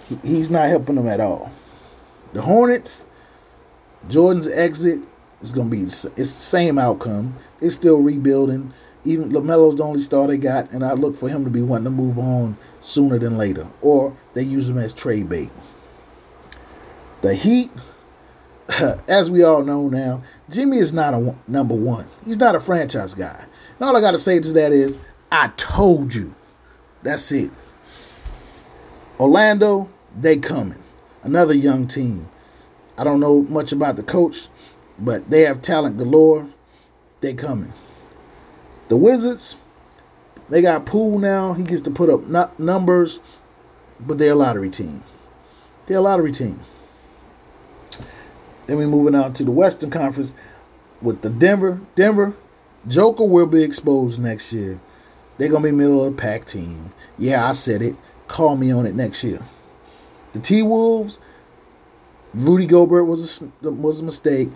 He, 0.09 0.19
he's 0.23 0.51
not 0.51 0.69
helping 0.69 0.97
them 0.97 1.07
at 1.07 1.21
all. 1.21 1.53
The 2.33 2.43
Hornets, 2.43 3.05
Jordan's 4.09 4.49
exit 4.49 5.01
is 5.41 5.53
going 5.53 5.71
to 5.71 5.77
be 5.77 5.83
it's 5.83 6.03
the 6.03 6.25
same 6.25 6.79
outcome. 6.79 7.37
They're 7.61 7.71
still 7.71 7.99
rebuilding. 7.99 8.73
Even 9.05 9.31
LaMelo's 9.31 9.77
the 9.77 9.83
only 9.83 10.01
star 10.01 10.29
they 10.29 10.39
got, 10.39 10.71
and 10.71 10.85
I 10.85 10.93
look 10.93 11.17
for 11.17 11.29
him 11.29 11.45
to 11.45 11.51
be 11.51 11.61
wanting 11.61 11.85
to 11.85 11.91
move 11.91 12.19
on 12.19 12.57
sooner 12.81 13.19
than 13.19 13.37
later, 13.37 13.67
or 13.81 14.17
they 14.35 14.43
use 14.43 14.69
him 14.69 14.79
as 14.79 14.93
trade 14.93 15.29
bait. 15.29 15.51
The 17.23 17.35
Heat, 17.35 17.71
as 19.09 19.31
we 19.31 19.43
all 19.43 19.63
know 19.63 19.89
now, 19.89 20.23
Jimmy 20.51 20.79
is 20.79 20.93
not 20.93 21.15
a 21.15 21.35
number 21.49 21.75
one. 21.75 22.07
He's 22.25 22.39
not 22.39 22.55
a 22.55 22.61
franchise 22.61 23.15
guy. 23.15 23.45
And 23.79 23.89
all 23.89 23.97
I 23.97 24.01
got 24.01 24.13
to 24.13 24.19
say 24.19 24.39
to 24.39 24.53
that 24.53 24.73
is, 24.73 24.99
I 25.31 25.49
told 25.57 26.15
you. 26.15 26.35
That's 27.03 27.33
it. 27.33 27.51
Orlando, 29.19 29.89
they 30.21 30.37
coming. 30.37 30.79
Another 31.23 31.55
young 31.55 31.87
team. 31.87 32.29
I 32.99 33.05
don't 33.05 33.21
know 33.21 33.43
much 33.43 33.73
about 33.73 33.97
the 33.97 34.03
coach, 34.03 34.49
but 34.99 35.29
they 35.31 35.43
have 35.43 35.63
talent 35.63 35.97
galore. 35.97 36.49
They 37.21 37.35
coming. 37.35 37.73
The 38.93 38.99
Wizards, 38.99 39.57
they 40.51 40.61
got 40.61 40.85
Poole 40.85 41.19
now. 41.19 41.55
He 41.55 41.63
gets 41.63 41.81
to 41.81 41.91
put 41.91 42.11
up 42.11 42.29
numbers, 42.59 43.21
but 43.99 44.19
they're 44.19 44.33
a 44.33 44.35
lottery 44.35 44.69
team. 44.69 45.03
They're 45.87 45.97
a 45.97 46.03
lottery 46.03 46.31
team. 46.31 46.61
Then 48.67 48.77
we're 48.77 48.87
moving 48.87 49.15
out 49.15 49.35
to 49.37 49.45
the 49.45 49.51
Western 49.51 49.89
Conference 49.89 50.35
with 51.01 51.23
the 51.23 51.31
Denver. 51.31 51.81
Denver, 51.95 52.37
Joker 52.87 53.25
will 53.25 53.47
be 53.47 53.63
exposed 53.63 54.21
next 54.21 54.53
year. 54.53 54.79
They're 55.39 55.49
gonna 55.49 55.65
be 55.65 55.73
middle 55.73 56.05
of 56.05 56.15
the 56.15 56.21
pack 56.21 56.45
team. 56.45 56.93
Yeah, 57.17 57.49
I 57.49 57.53
said 57.53 57.81
it. 57.81 57.97
Call 58.29 58.57
me 58.57 58.71
on 58.73 58.85
it 58.85 58.95
next 58.95 59.25
year. 59.25 59.41
The 60.35 60.41
T 60.41 60.63
Wolves, 60.63 61.19
Rudy 62.35 62.67
Gobert 62.67 63.07
was 63.07 63.41
a, 63.41 63.71
was 63.71 64.01
a 64.01 64.05
mistake, 64.05 64.51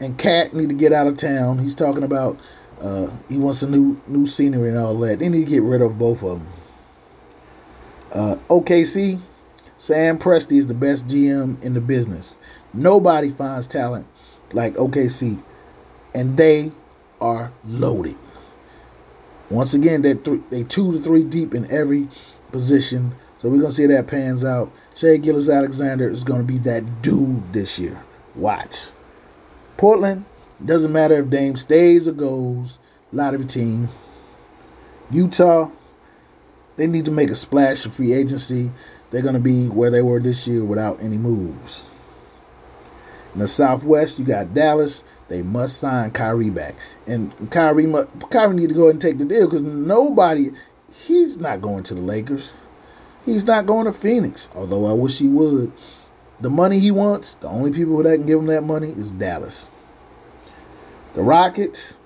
and 0.00 0.16
KAT 0.16 0.54
need 0.54 0.70
to 0.70 0.74
get 0.74 0.94
out 0.94 1.08
of 1.08 1.18
town. 1.18 1.58
He's 1.58 1.74
talking 1.74 2.04
about 2.04 2.38
Uh, 2.82 3.12
he 3.28 3.38
wants 3.38 3.62
a 3.62 3.68
new 3.68 4.00
new 4.08 4.26
scenery 4.26 4.70
and 4.70 4.78
all 4.78 4.98
that. 4.98 5.20
They 5.20 5.28
need 5.28 5.44
to 5.44 5.50
get 5.50 5.62
rid 5.62 5.82
of 5.82 5.98
both 5.98 6.22
of 6.24 6.40
them. 6.40 6.48
Uh, 8.12 8.36
OKC, 8.50 9.20
Sam 9.76 10.18
Presti 10.18 10.58
is 10.58 10.66
the 10.66 10.74
best 10.74 11.06
GM 11.06 11.62
in 11.62 11.74
the 11.74 11.80
business. 11.80 12.36
Nobody 12.74 13.30
finds 13.30 13.68
talent 13.68 14.06
like 14.52 14.74
OKC, 14.74 15.42
and 16.14 16.36
they 16.36 16.72
are 17.20 17.52
loaded. 17.64 18.16
Once 19.48 19.74
again, 19.74 20.02
they're 20.02 20.14
th- 20.14 20.40
they 20.50 20.64
two 20.64 20.92
to 20.92 21.00
three 21.00 21.22
deep 21.22 21.54
in 21.54 21.70
every 21.70 22.08
position. 22.50 23.14
So 23.38 23.48
we're 23.48 23.58
gonna 23.58 23.70
see 23.70 23.86
that 23.86 24.08
pans 24.08 24.44
out. 24.44 24.72
Shai 24.94 25.18
Gilgeous-Alexander 25.18 26.08
is 26.08 26.24
gonna 26.24 26.42
be 26.42 26.58
that 26.58 27.02
dude 27.02 27.52
this 27.52 27.78
year. 27.78 28.02
Watch. 28.34 28.88
Portland 29.76 30.24
doesn't 30.66 30.92
matter 30.92 31.14
if 31.14 31.30
Dame 31.30 31.56
stays 31.56 32.06
or 32.06 32.12
goes. 32.12 32.78
A 33.12 33.16
lot 33.16 33.34
of 33.34 33.40
your 33.40 33.48
team. 33.48 33.88
Utah, 35.10 35.70
they 36.76 36.86
need 36.86 37.04
to 37.04 37.10
make 37.10 37.30
a 37.30 37.34
splash 37.34 37.84
in 37.84 37.90
free 37.90 38.12
agency. 38.12 38.72
They're 39.10 39.22
gonna 39.22 39.40
be 39.40 39.68
where 39.68 39.90
they 39.90 40.02
were 40.02 40.20
this 40.20 40.48
year 40.48 40.64
without 40.64 41.02
any 41.02 41.18
moves. 41.18 41.90
In 43.34 43.40
the 43.40 43.48
Southwest, 43.48 44.18
you 44.18 44.24
got 44.24 44.54
Dallas. 44.54 45.04
They 45.28 45.42
must 45.42 45.78
sign 45.78 46.10
Kyrie 46.10 46.50
back, 46.50 46.74
and 47.06 47.32
Kyrie, 47.50 47.90
Kyrie 48.30 48.54
need 48.54 48.68
to 48.68 48.74
go 48.74 48.84
ahead 48.84 48.94
and 48.94 49.00
take 49.00 49.18
the 49.18 49.24
deal 49.24 49.46
because 49.46 49.62
nobody, 49.62 50.50
he's 50.92 51.38
not 51.38 51.62
going 51.62 51.82
to 51.84 51.94
the 51.94 52.02
Lakers. 52.02 52.54
He's 53.24 53.44
not 53.44 53.66
going 53.66 53.86
to 53.86 53.92
Phoenix, 53.92 54.50
although 54.54 54.84
I 54.84 54.92
wish 54.92 55.18
he 55.18 55.28
would. 55.28 55.72
The 56.40 56.50
money 56.50 56.78
he 56.78 56.90
wants, 56.90 57.34
the 57.34 57.48
only 57.48 57.70
people 57.70 58.02
that 58.02 58.16
can 58.16 58.26
give 58.26 58.40
him 58.40 58.46
that 58.46 58.64
money 58.64 58.88
is 58.88 59.12
Dallas. 59.12 59.70
The 61.14 61.22
Rockets, 61.22 61.96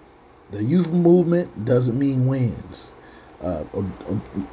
the 0.51 0.63
youth 0.63 0.91
movement 0.91 1.65
doesn't 1.65 1.99
mean 1.99 2.27
wins. 2.27 2.93
Uh, 3.41 3.65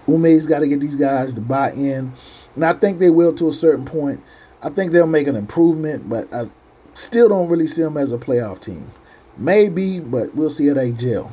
Ime's 0.07 0.45
got 0.45 0.59
to 0.59 0.67
get 0.67 0.79
these 0.79 0.95
guys 0.95 1.33
to 1.33 1.41
buy 1.41 1.71
in, 1.71 2.13
and 2.55 2.65
I 2.65 2.73
think 2.73 2.99
they 2.99 3.09
will 3.09 3.33
to 3.35 3.47
a 3.47 3.53
certain 3.53 3.85
point. 3.85 4.21
I 4.61 4.69
think 4.69 4.91
they'll 4.91 5.07
make 5.07 5.27
an 5.27 5.35
improvement, 5.35 6.07
but 6.07 6.31
I 6.33 6.45
still 6.93 7.29
don't 7.29 7.49
really 7.49 7.67
see 7.67 7.81
them 7.81 7.97
as 7.97 8.11
a 8.11 8.17
playoff 8.17 8.59
team. 8.59 8.91
Maybe, 9.37 9.99
but 9.99 10.35
we'll 10.35 10.49
see 10.49 10.67
how 10.67 10.75
they 10.75 10.91
gel. 10.91 11.31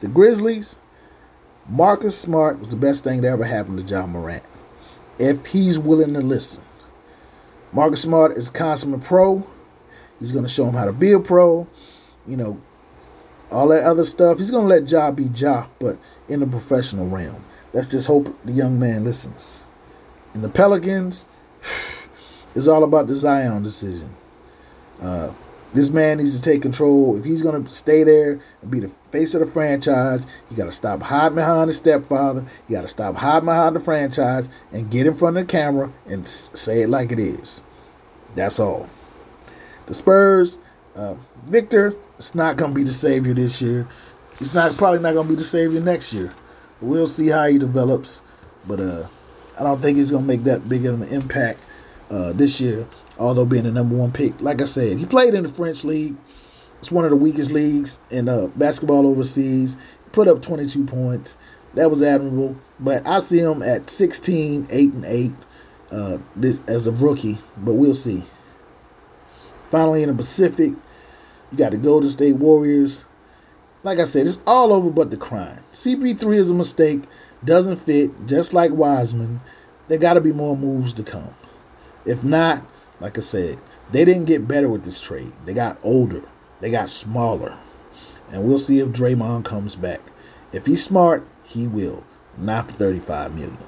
The 0.00 0.08
Grizzlies, 0.08 0.76
Marcus 1.68 2.18
Smart 2.18 2.58
was 2.58 2.68
the 2.68 2.76
best 2.76 3.02
thing 3.02 3.22
that 3.22 3.28
ever 3.28 3.44
happened 3.44 3.78
to 3.80 3.86
Ja 3.86 4.06
Morant. 4.06 4.44
If 5.18 5.46
he's 5.46 5.78
willing 5.78 6.12
to 6.12 6.20
listen. 6.20 6.62
Marcus 7.72 8.02
Smart 8.02 8.36
is 8.36 8.50
a 8.50 8.52
consummate 8.52 9.02
pro. 9.02 9.46
He's 10.20 10.32
going 10.32 10.44
to 10.44 10.50
show 10.50 10.66
him 10.66 10.74
how 10.74 10.84
to 10.84 10.92
be 10.92 11.12
a 11.12 11.20
pro. 11.20 11.66
You 12.26 12.36
know, 12.36 12.60
all 13.50 13.68
that 13.68 13.84
other 13.84 14.04
stuff. 14.04 14.38
He's 14.38 14.50
going 14.50 14.64
to 14.64 14.68
let 14.68 14.90
Ja 14.90 15.10
be 15.10 15.24
Ja, 15.34 15.66
but 15.78 15.98
in 16.28 16.40
the 16.40 16.46
professional 16.46 17.06
realm. 17.06 17.44
Let's 17.72 17.88
just 17.88 18.06
hope 18.06 18.36
the 18.44 18.52
young 18.52 18.78
man 18.78 19.04
listens. 19.04 19.64
And 20.34 20.42
the 20.42 20.48
Pelicans, 20.48 21.26
it's 22.54 22.68
all 22.68 22.84
about 22.84 23.06
the 23.06 23.14
Zion 23.14 23.62
decision. 23.62 24.14
Uh, 25.00 25.32
this 25.74 25.90
man 25.90 26.18
needs 26.18 26.38
to 26.38 26.42
take 26.42 26.62
control. 26.62 27.16
If 27.18 27.24
he's 27.24 27.42
going 27.42 27.62
to 27.62 27.72
stay 27.72 28.02
there 28.02 28.40
and 28.62 28.70
be 28.70 28.80
the 28.80 28.90
face 29.10 29.34
of 29.34 29.40
the 29.40 29.46
franchise, 29.46 30.26
you 30.50 30.56
got 30.56 30.64
to 30.64 30.72
stop 30.72 31.02
hiding 31.02 31.36
behind 31.36 31.68
his 31.68 31.76
stepfather. 31.76 32.46
You 32.66 32.76
got 32.76 32.82
to 32.82 32.88
stop 32.88 33.14
hiding 33.16 33.46
behind 33.46 33.76
the 33.76 33.80
franchise 33.80 34.48
and 34.72 34.90
get 34.90 35.06
in 35.06 35.14
front 35.14 35.36
of 35.36 35.46
the 35.46 35.52
camera 35.52 35.92
and 36.06 36.26
say 36.26 36.80
it 36.80 36.88
like 36.88 37.12
it 37.12 37.18
is. 37.18 37.62
That's 38.34 38.58
all. 38.58 38.88
The 39.86 39.94
Spurs, 39.94 40.60
uh, 40.96 41.14
Victor, 41.46 41.94
it's 42.18 42.34
not 42.34 42.56
going 42.56 42.72
to 42.72 42.74
be 42.74 42.82
the 42.82 42.92
savior 42.92 43.34
this 43.34 43.60
year. 43.60 43.86
He's 44.38 44.52
not 44.52 44.76
probably 44.76 45.00
not 45.00 45.14
going 45.14 45.26
to 45.26 45.32
be 45.32 45.36
the 45.36 45.44
savior 45.44 45.80
next 45.80 46.12
year. 46.12 46.32
We'll 46.80 47.06
see 47.06 47.28
how 47.28 47.46
he 47.46 47.58
develops, 47.58 48.22
but 48.66 48.80
uh, 48.80 49.06
I 49.58 49.62
don't 49.62 49.80
think 49.80 49.98
he's 49.98 50.10
going 50.10 50.24
to 50.24 50.28
make 50.28 50.44
that 50.44 50.68
big 50.68 50.84
of 50.86 51.00
an 51.00 51.08
impact 51.08 51.60
uh, 52.10 52.32
this 52.32 52.60
year 52.60 52.86
although 53.18 53.44
being 53.44 53.64
the 53.64 53.70
number 53.70 53.94
one 53.96 54.12
pick. 54.12 54.40
Like 54.40 54.60
I 54.60 54.64
said, 54.64 54.98
he 54.98 55.06
played 55.06 55.34
in 55.34 55.42
the 55.42 55.48
French 55.48 55.84
league. 55.84 56.16
It's 56.78 56.90
one 56.90 57.04
of 57.04 57.10
the 57.10 57.16
weakest 57.16 57.50
leagues 57.50 57.98
in 58.10 58.28
uh, 58.28 58.46
basketball 58.56 59.06
overseas. 59.06 59.76
He 60.04 60.10
put 60.10 60.28
up 60.28 60.42
22 60.42 60.84
points. 60.84 61.36
That 61.74 61.90
was 61.90 62.02
admirable. 62.02 62.56
But 62.80 63.06
I 63.06 63.18
see 63.20 63.38
him 63.38 63.62
at 63.62 63.88
16, 63.88 64.66
8 64.70 64.92
and 64.92 65.04
8 65.04 65.32
uh, 65.90 66.18
this, 66.36 66.60
as 66.66 66.86
a 66.86 66.92
rookie. 66.92 67.38
But 67.58 67.74
we'll 67.74 67.94
see. 67.94 68.22
Finally, 69.70 70.02
in 70.02 70.10
the 70.10 70.14
Pacific, 70.14 70.72
you 71.56 71.64
got 71.64 71.72
the 71.72 71.78
Golden 71.78 72.10
State 72.10 72.36
Warriors. 72.36 73.02
Like 73.82 73.98
I 73.98 74.04
said, 74.04 74.26
it's 74.26 74.40
all 74.46 74.74
over 74.74 74.90
but 74.90 75.10
the 75.10 75.16
crime. 75.16 75.64
CP3 75.72 76.34
is 76.34 76.50
a 76.50 76.54
mistake, 76.54 77.04
doesn't 77.44 77.76
fit, 77.76 78.10
just 78.26 78.52
like 78.52 78.72
Wiseman. 78.72 79.40
There 79.88 79.96
got 79.96 80.14
to 80.14 80.20
be 80.20 80.32
more 80.32 80.56
moves 80.56 80.92
to 80.94 81.02
come. 81.02 81.34
If 82.04 82.22
not, 82.22 82.62
like 83.00 83.16
I 83.16 83.22
said, 83.22 83.58
they 83.90 84.04
didn't 84.04 84.26
get 84.26 84.46
better 84.46 84.68
with 84.68 84.84
this 84.84 85.00
trade. 85.00 85.32
They 85.46 85.54
got 85.54 85.78
older. 85.82 86.22
They 86.60 86.70
got 86.70 86.90
smaller. 86.90 87.56
And 88.32 88.44
we'll 88.44 88.58
see 88.58 88.80
if 88.80 88.88
Draymond 88.88 89.44
comes 89.44 89.76
back. 89.76 90.00
If 90.52 90.66
he's 90.66 90.84
smart, 90.84 91.26
he 91.42 91.66
will. 91.66 92.04
Not 92.36 92.70
for 92.70 92.76
35 92.76 93.34
million. 93.34 93.58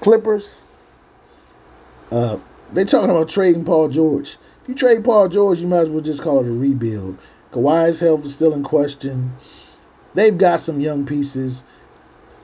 Clippers. 0.00 0.62
Uh, 2.10 2.38
they 2.72 2.84
talking 2.84 3.10
about 3.10 3.28
trading 3.28 3.64
Paul 3.64 3.88
George. 3.88 4.36
If 4.62 4.68
you 4.68 4.74
trade 4.74 5.04
Paul 5.04 5.28
George, 5.28 5.60
you 5.60 5.66
might 5.66 5.80
as 5.80 5.90
well 5.90 6.00
just 6.00 6.22
call 6.22 6.40
it 6.40 6.48
a 6.48 6.52
rebuild. 6.52 7.18
Kawhi's 7.52 8.00
health 8.00 8.24
is 8.24 8.32
still 8.32 8.54
in 8.54 8.62
question. 8.62 9.32
They've 10.14 10.36
got 10.36 10.60
some 10.60 10.80
young 10.80 11.04
pieces. 11.04 11.64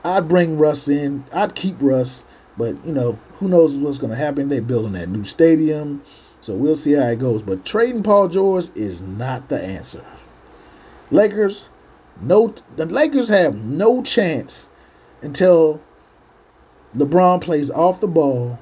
I'd 0.03 0.27
bring 0.27 0.57
Russ 0.57 0.87
in. 0.87 1.25
I'd 1.33 1.55
keep 1.55 1.75
Russ. 1.79 2.25
But 2.57 2.85
you 2.85 2.93
know, 2.93 3.17
who 3.33 3.47
knows 3.47 3.75
what's 3.75 3.97
going 3.97 4.11
to 4.11 4.15
happen? 4.15 4.49
They're 4.49 4.61
building 4.61 4.93
that 4.93 5.09
new 5.09 5.23
stadium, 5.23 6.03
so 6.41 6.53
we'll 6.53 6.75
see 6.75 6.93
how 6.93 7.07
it 7.07 7.19
goes. 7.19 7.41
But 7.41 7.65
trading 7.65 8.03
Paul 8.03 8.27
George 8.27 8.69
is 8.75 9.01
not 9.01 9.49
the 9.49 9.61
answer. 9.61 10.05
Lakers, 11.09 11.69
no, 12.21 12.53
the 12.75 12.85
Lakers 12.85 13.27
have 13.29 13.55
no 13.55 14.03
chance 14.03 14.69
until 15.21 15.81
LeBron 16.95 17.41
plays 17.41 17.69
off 17.69 18.01
the 18.01 18.07
ball 18.07 18.59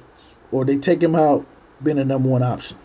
or 0.52 0.64
they 0.64 0.76
take 0.76 1.02
him 1.02 1.14
out 1.14 1.46
being 1.82 1.98
a 1.98 2.04
number 2.04 2.28
one 2.28 2.42
option. 2.42 2.76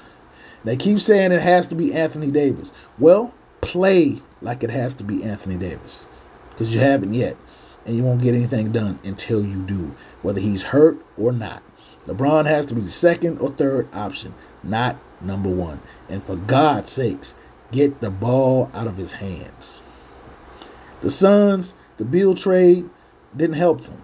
They 0.63 0.75
keep 0.75 0.99
saying 0.99 1.31
it 1.31 1.41
has 1.41 1.67
to 1.67 1.75
be 1.75 1.93
Anthony 1.93 2.31
Davis. 2.31 2.73
Well, 2.97 3.33
play 3.61 4.19
like 4.41 4.63
it 4.63 4.69
has 4.69 4.95
to 4.95 5.03
be 5.03 5.23
Anthony 5.23 5.57
Davis 5.57 6.07
because 6.49 6.73
you 6.73 6.79
haven't 6.79 7.13
yet 7.13 7.37
and 7.85 7.95
you 7.95 8.03
won't 8.03 8.21
get 8.21 8.33
anything 8.33 8.71
done 8.71 8.99
until 9.03 9.45
you 9.45 9.61
do, 9.63 9.95
whether 10.23 10.39
he's 10.39 10.63
hurt 10.63 10.97
or 11.17 11.31
not. 11.31 11.61
LeBron 12.07 12.45
has 12.45 12.65
to 12.67 12.75
be 12.75 12.81
the 12.81 12.89
second 12.89 13.39
or 13.39 13.49
third 13.51 13.87
option, 13.93 14.33
not 14.63 14.97
number 15.21 15.49
one. 15.49 15.79
And 16.09 16.23
for 16.23 16.35
God's 16.35 16.91
sakes, 16.91 17.35
get 17.71 18.01
the 18.01 18.11
ball 18.11 18.69
out 18.73 18.87
of 18.87 18.97
his 18.97 19.11
hands. 19.11 19.81
The 21.01 21.09
Suns, 21.09 21.73
the 21.97 22.05
Beal 22.05 22.33
trade 22.35 22.89
didn't 23.35 23.55
help 23.55 23.81
them. 23.81 24.01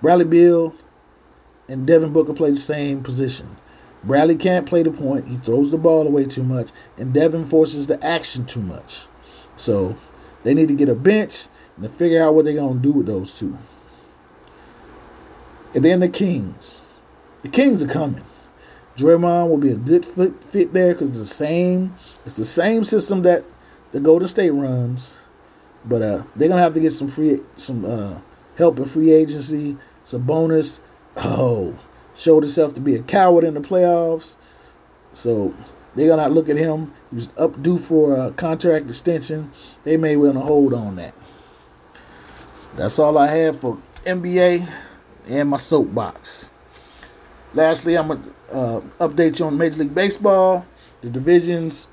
Bradley 0.00 0.24
Beal 0.24 0.74
and 1.68 1.86
Devin 1.86 2.12
Booker 2.12 2.34
play 2.34 2.50
the 2.50 2.56
same 2.56 3.02
position. 3.02 3.56
Bradley 4.04 4.36
can't 4.36 4.66
play 4.66 4.82
the 4.82 4.90
point. 4.90 5.26
He 5.26 5.36
throws 5.38 5.70
the 5.70 5.78
ball 5.78 6.06
away 6.06 6.26
too 6.26 6.44
much, 6.44 6.70
and 6.98 7.14
Devin 7.14 7.46
forces 7.46 7.86
the 7.86 8.04
action 8.04 8.44
too 8.44 8.60
much. 8.60 9.06
So 9.56 9.96
they 10.42 10.52
need 10.52 10.68
to 10.68 10.74
get 10.74 10.88
a 10.88 10.94
bench 10.94 11.46
and 11.76 11.92
figure 11.94 12.22
out 12.22 12.34
what 12.34 12.44
they're 12.44 12.54
going 12.54 12.80
to 12.80 12.82
do 12.82 12.92
with 12.92 13.06
those 13.06 13.38
two. 13.38 13.56
And 15.74 15.84
then 15.84 16.00
the 16.00 16.08
Kings. 16.08 16.82
The 17.42 17.48
Kings 17.48 17.82
are 17.82 17.88
coming. 17.88 18.24
Draymond 18.96 19.48
will 19.48 19.58
be 19.58 19.72
a 19.72 19.76
good 19.76 20.04
fit, 20.04 20.32
fit 20.44 20.72
there 20.72 20.92
because 20.92 21.08
it's 21.08 21.18
the 21.18 21.24
same. 21.24 21.94
It's 22.24 22.34
the 22.34 22.44
same 22.44 22.84
system 22.84 23.22
that 23.22 23.44
the 23.90 24.00
Golden 24.00 24.28
State 24.28 24.50
runs, 24.50 25.14
but 25.84 26.00
uh, 26.00 26.22
they're 26.36 26.48
gonna 26.48 26.62
have 26.62 26.74
to 26.74 26.80
get 26.80 26.92
some 26.92 27.08
free 27.08 27.40
some 27.56 27.84
uh, 27.84 28.20
help 28.56 28.78
in 28.78 28.84
free 28.84 29.12
agency, 29.12 29.76
Sabonis. 30.04 30.78
Oh, 31.16 31.78
showed 32.14 32.42
himself 32.42 32.74
to 32.74 32.80
be 32.80 32.96
a 32.96 33.02
coward 33.02 33.44
in 33.44 33.54
the 33.54 33.60
playoffs, 33.60 34.36
so 35.12 35.54
they're 35.94 36.08
gonna 36.08 36.28
look 36.28 36.48
at 36.48 36.56
him. 36.56 36.92
He 37.10 37.16
was 37.16 37.28
up 37.38 37.62
due 37.62 37.78
for 37.78 38.26
a 38.26 38.30
contract 38.32 38.88
extension. 38.88 39.50
They 39.84 39.96
may 39.96 40.16
want 40.16 40.34
to 40.34 40.40
hold 40.40 40.74
on 40.74 40.96
that. 40.96 41.14
That's 42.76 42.98
all 42.98 43.16
I 43.16 43.28
have 43.28 43.60
for 43.60 43.78
NBA 44.04 44.68
and 45.28 45.48
my 45.48 45.56
soapbox. 45.56 46.50
Lastly, 47.54 47.96
I'm 47.96 48.08
to 48.08 48.30
uh, 48.52 48.80
update 48.98 49.38
you 49.38 49.46
on 49.46 49.56
Major 49.56 49.78
League 49.78 49.94
Baseball, 49.94 50.66
the 51.00 51.10
divisions, 51.10 51.86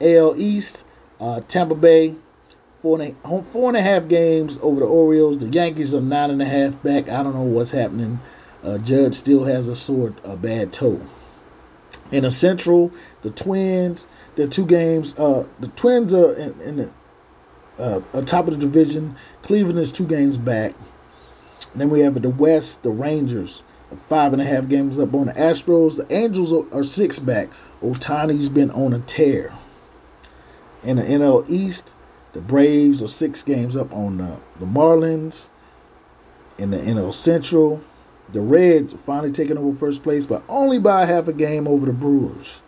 AL 0.00 0.34
East, 0.36 0.84
uh, 1.18 1.40
Tampa 1.48 1.74
Bay, 1.74 2.14
four 2.82 3.00
and, 3.00 3.16
four 3.46 3.68
and 3.68 3.76
a 3.78 3.80
half 3.82 4.08
games 4.08 4.58
over 4.60 4.80
the 4.80 4.86
Orioles. 4.86 5.38
The 5.38 5.48
Yankees 5.48 5.94
are 5.94 6.02
nine 6.02 6.30
and 6.30 6.42
a 6.42 6.44
half 6.44 6.82
back. 6.82 7.08
I 7.08 7.22
don't 7.22 7.34
know 7.34 7.42
what's 7.42 7.70
happening. 7.70 8.20
Uh, 8.62 8.78
Judge 8.78 9.14
still 9.14 9.44
has 9.44 9.68
a 9.68 9.76
sore, 9.76 10.14
a 10.24 10.36
bad 10.36 10.72
toe. 10.72 11.00
In 12.12 12.22
the 12.22 12.30
Central, 12.30 12.92
the 13.22 13.30
Twins, 13.30 14.08
the 14.36 14.46
two 14.46 14.66
games, 14.66 15.14
uh, 15.18 15.46
the 15.60 15.68
Twins 15.68 16.14
are 16.14 16.34
in, 16.34 16.60
in 16.60 16.76
the 16.76 16.90
uh, 17.78 18.22
top 18.22 18.46
of 18.48 18.54
the 18.54 18.60
division. 18.60 19.16
Cleveland 19.42 19.78
is 19.78 19.92
two 19.92 20.06
games 20.06 20.38
back. 20.38 20.74
And 21.72 21.80
then 21.80 21.90
we 21.90 22.00
have 22.00 22.20
the 22.20 22.30
West, 22.30 22.82
the 22.82 22.90
Rangers, 22.90 23.62
five 24.02 24.32
and 24.32 24.40
a 24.40 24.44
half 24.44 24.68
games 24.68 24.98
up 24.98 25.14
on 25.14 25.26
the 25.26 25.32
Astros. 25.32 25.96
The 25.96 26.12
Angels 26.14 26.52
are, 26.52 26.64
are 26.72 26.84
six 26.84 27.18
back. 27.18 27.48
Ohtani's 27.82 28.48
been 28.48 28.70
on 28.70 28.92
a 28.92 29.00
tear. 29.00 29.52
In 30.82 30.96
the 30.96 31.02
NL 31.02 31.48
East, 31.50 31.94
the 32.32 32.40
Braves 32.40 33.02
are 33.02 33.08
six 33.08 33.42
games 33.42 33.76
up 33.76 33.92
on 33.92 34.18
the, 34.18 34.40
the 34.60 34.66
Marlins. 34.66 35.48
In 36.58 36.70
the 36.70 36.78
NL 36.78 37.12
Central, 37.12 37.82
the 38.32 38.40
Reds 38.40 38.94
finally 39.04 39.32
taking 39.32 39.56
over 39.58 39.76
first 39.76 40.02
place, 40.02 40.26
but 40.26 40.42
only 40.48 40.78
by 40.78 41.04
half 41.04 41.28
a 41.28 41.32
game 41.32 41.68
over 41.68 41.86
the 41.86 41.92
Brewers. 41.92 42.60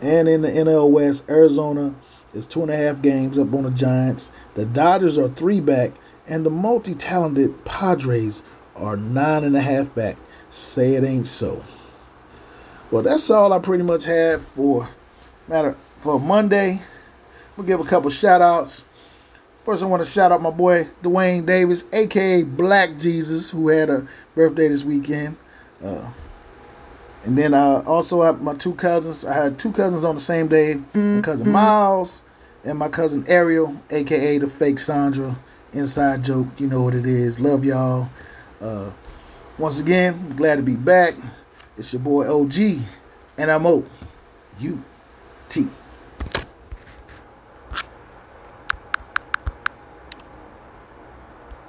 And 0.00 0.28
in 0.28 0.42
the 0.42 0.48
NL 0.48 0.90
West, 0.90 1.24
Arizona 1.28 1.94
is 2.32 2.46
two 2.46 2.62
and 2.62 2.70
a 2.70 2.76
half 2.76 3.00
games 3.00 3.38
up 3.38 3.52
on 3.54 3.64
the 3.64 3.70
Giants. 3.70 4.30
The 4.54 4.66
Dodgers 4.66 5.18
are 5.18 5.28
three 5.28 5.60
back, 5.60 5.92
and 6.26 6.44
the 6.44 6.50
multi 6.50 6.94
talented 6.94 7.64
Padres 7.64 8.42
are 8.76 8.96
nine 8.96 9.44
and 9.44 9.56
a 9.56 9.60
half 9.60 9.94
back. 9.94 10.16
Say 10.50 10.94
it 10.94 11.04
ain't 11.04 11.28
so. 11.28 11.64
Well, 12.90 13.02
that's 13.02 13.30
all 13.30 13.52
I 13.52 13.58
pretty 13.58 13.84
much 13.84 14.04
have 14.04 14.44
for 14.48 14.88
matter 15.48 15.76
for 16.00 16.18
Monday. 16.18 16.80
We'll 17.56 17.66
give 17.66 17.80
a 17.80 17.84
couple 17.84 18.10
shout 18.10 18.42
outs. 18.42 18.84
First, 19.64 19.82
I 19.82 19.86
want 19.86 20.04
to 20.04 20.08
shout 20.08 20.30
out 20.30 20.42
my 20.42 20.50
boy 20.50 20.84
Dwayne 21.02 21.46
Davis, 21.46 21.84
aka 21.90 22.42
Black 22.42 22.98
Jesus, 22.98 23.48
who 23.48 23.68
had 23.68 23.88
a 23.88 24.06
birthday 24.34 24.68
this 24.68 24.84
weekend. 24.84 25.38
Uh, 25.82 26.06
and 27.24 27.38
then 27.38 27.54
I 27.54 27.82
also 27.84 28.20
have 28.20 28.42
my 28.42 28.52
two 28.54 28.74
cousins. 28.74 29.24
I 29.24 29.32
had 29.32 29.58
two 29.58 29.72
cousins 29.72 30.04
on 30.04 30.16
the 30.16 30.20
same 30.20 30.48
day. 30.48 30.82
My 31.16 31.22
cousin 31.22 31.50
Miles 31.50 32.20
and 32.64 32.78
my 32.78 32.90
cousin 32.90 33.24
Ariel, 33.26 33.74
aka 33.88 34.36
the 34.36 34.48
fake 34.48 34.78
Sandra. 34.78 35.34
Inside 35.72 36.22
joke, 36.22 36.46
you 36.58 36.66
know 36.66 36.82
what 36.82 36.94
it 36.94 37.06
is. 37.06 37.40
Love 37.40 37.64
y'all. 37.64 38.08
Uh, 38.60 38.90
once 39.56 39.80
again, 39.80 40.36
glad 40.36 40.56
to 40.56 40.62
be 40.62 40.76
back. 40.76 41.14
It's 41.78 41.92
your 41.92 42.00
boy 42.02 42.30
OG, 42.30 42.82
and 43.38 43.50
I'm 43.50 43.66
O. 43.66 43.84
U 44.60 44.84
T. 45.48 45.68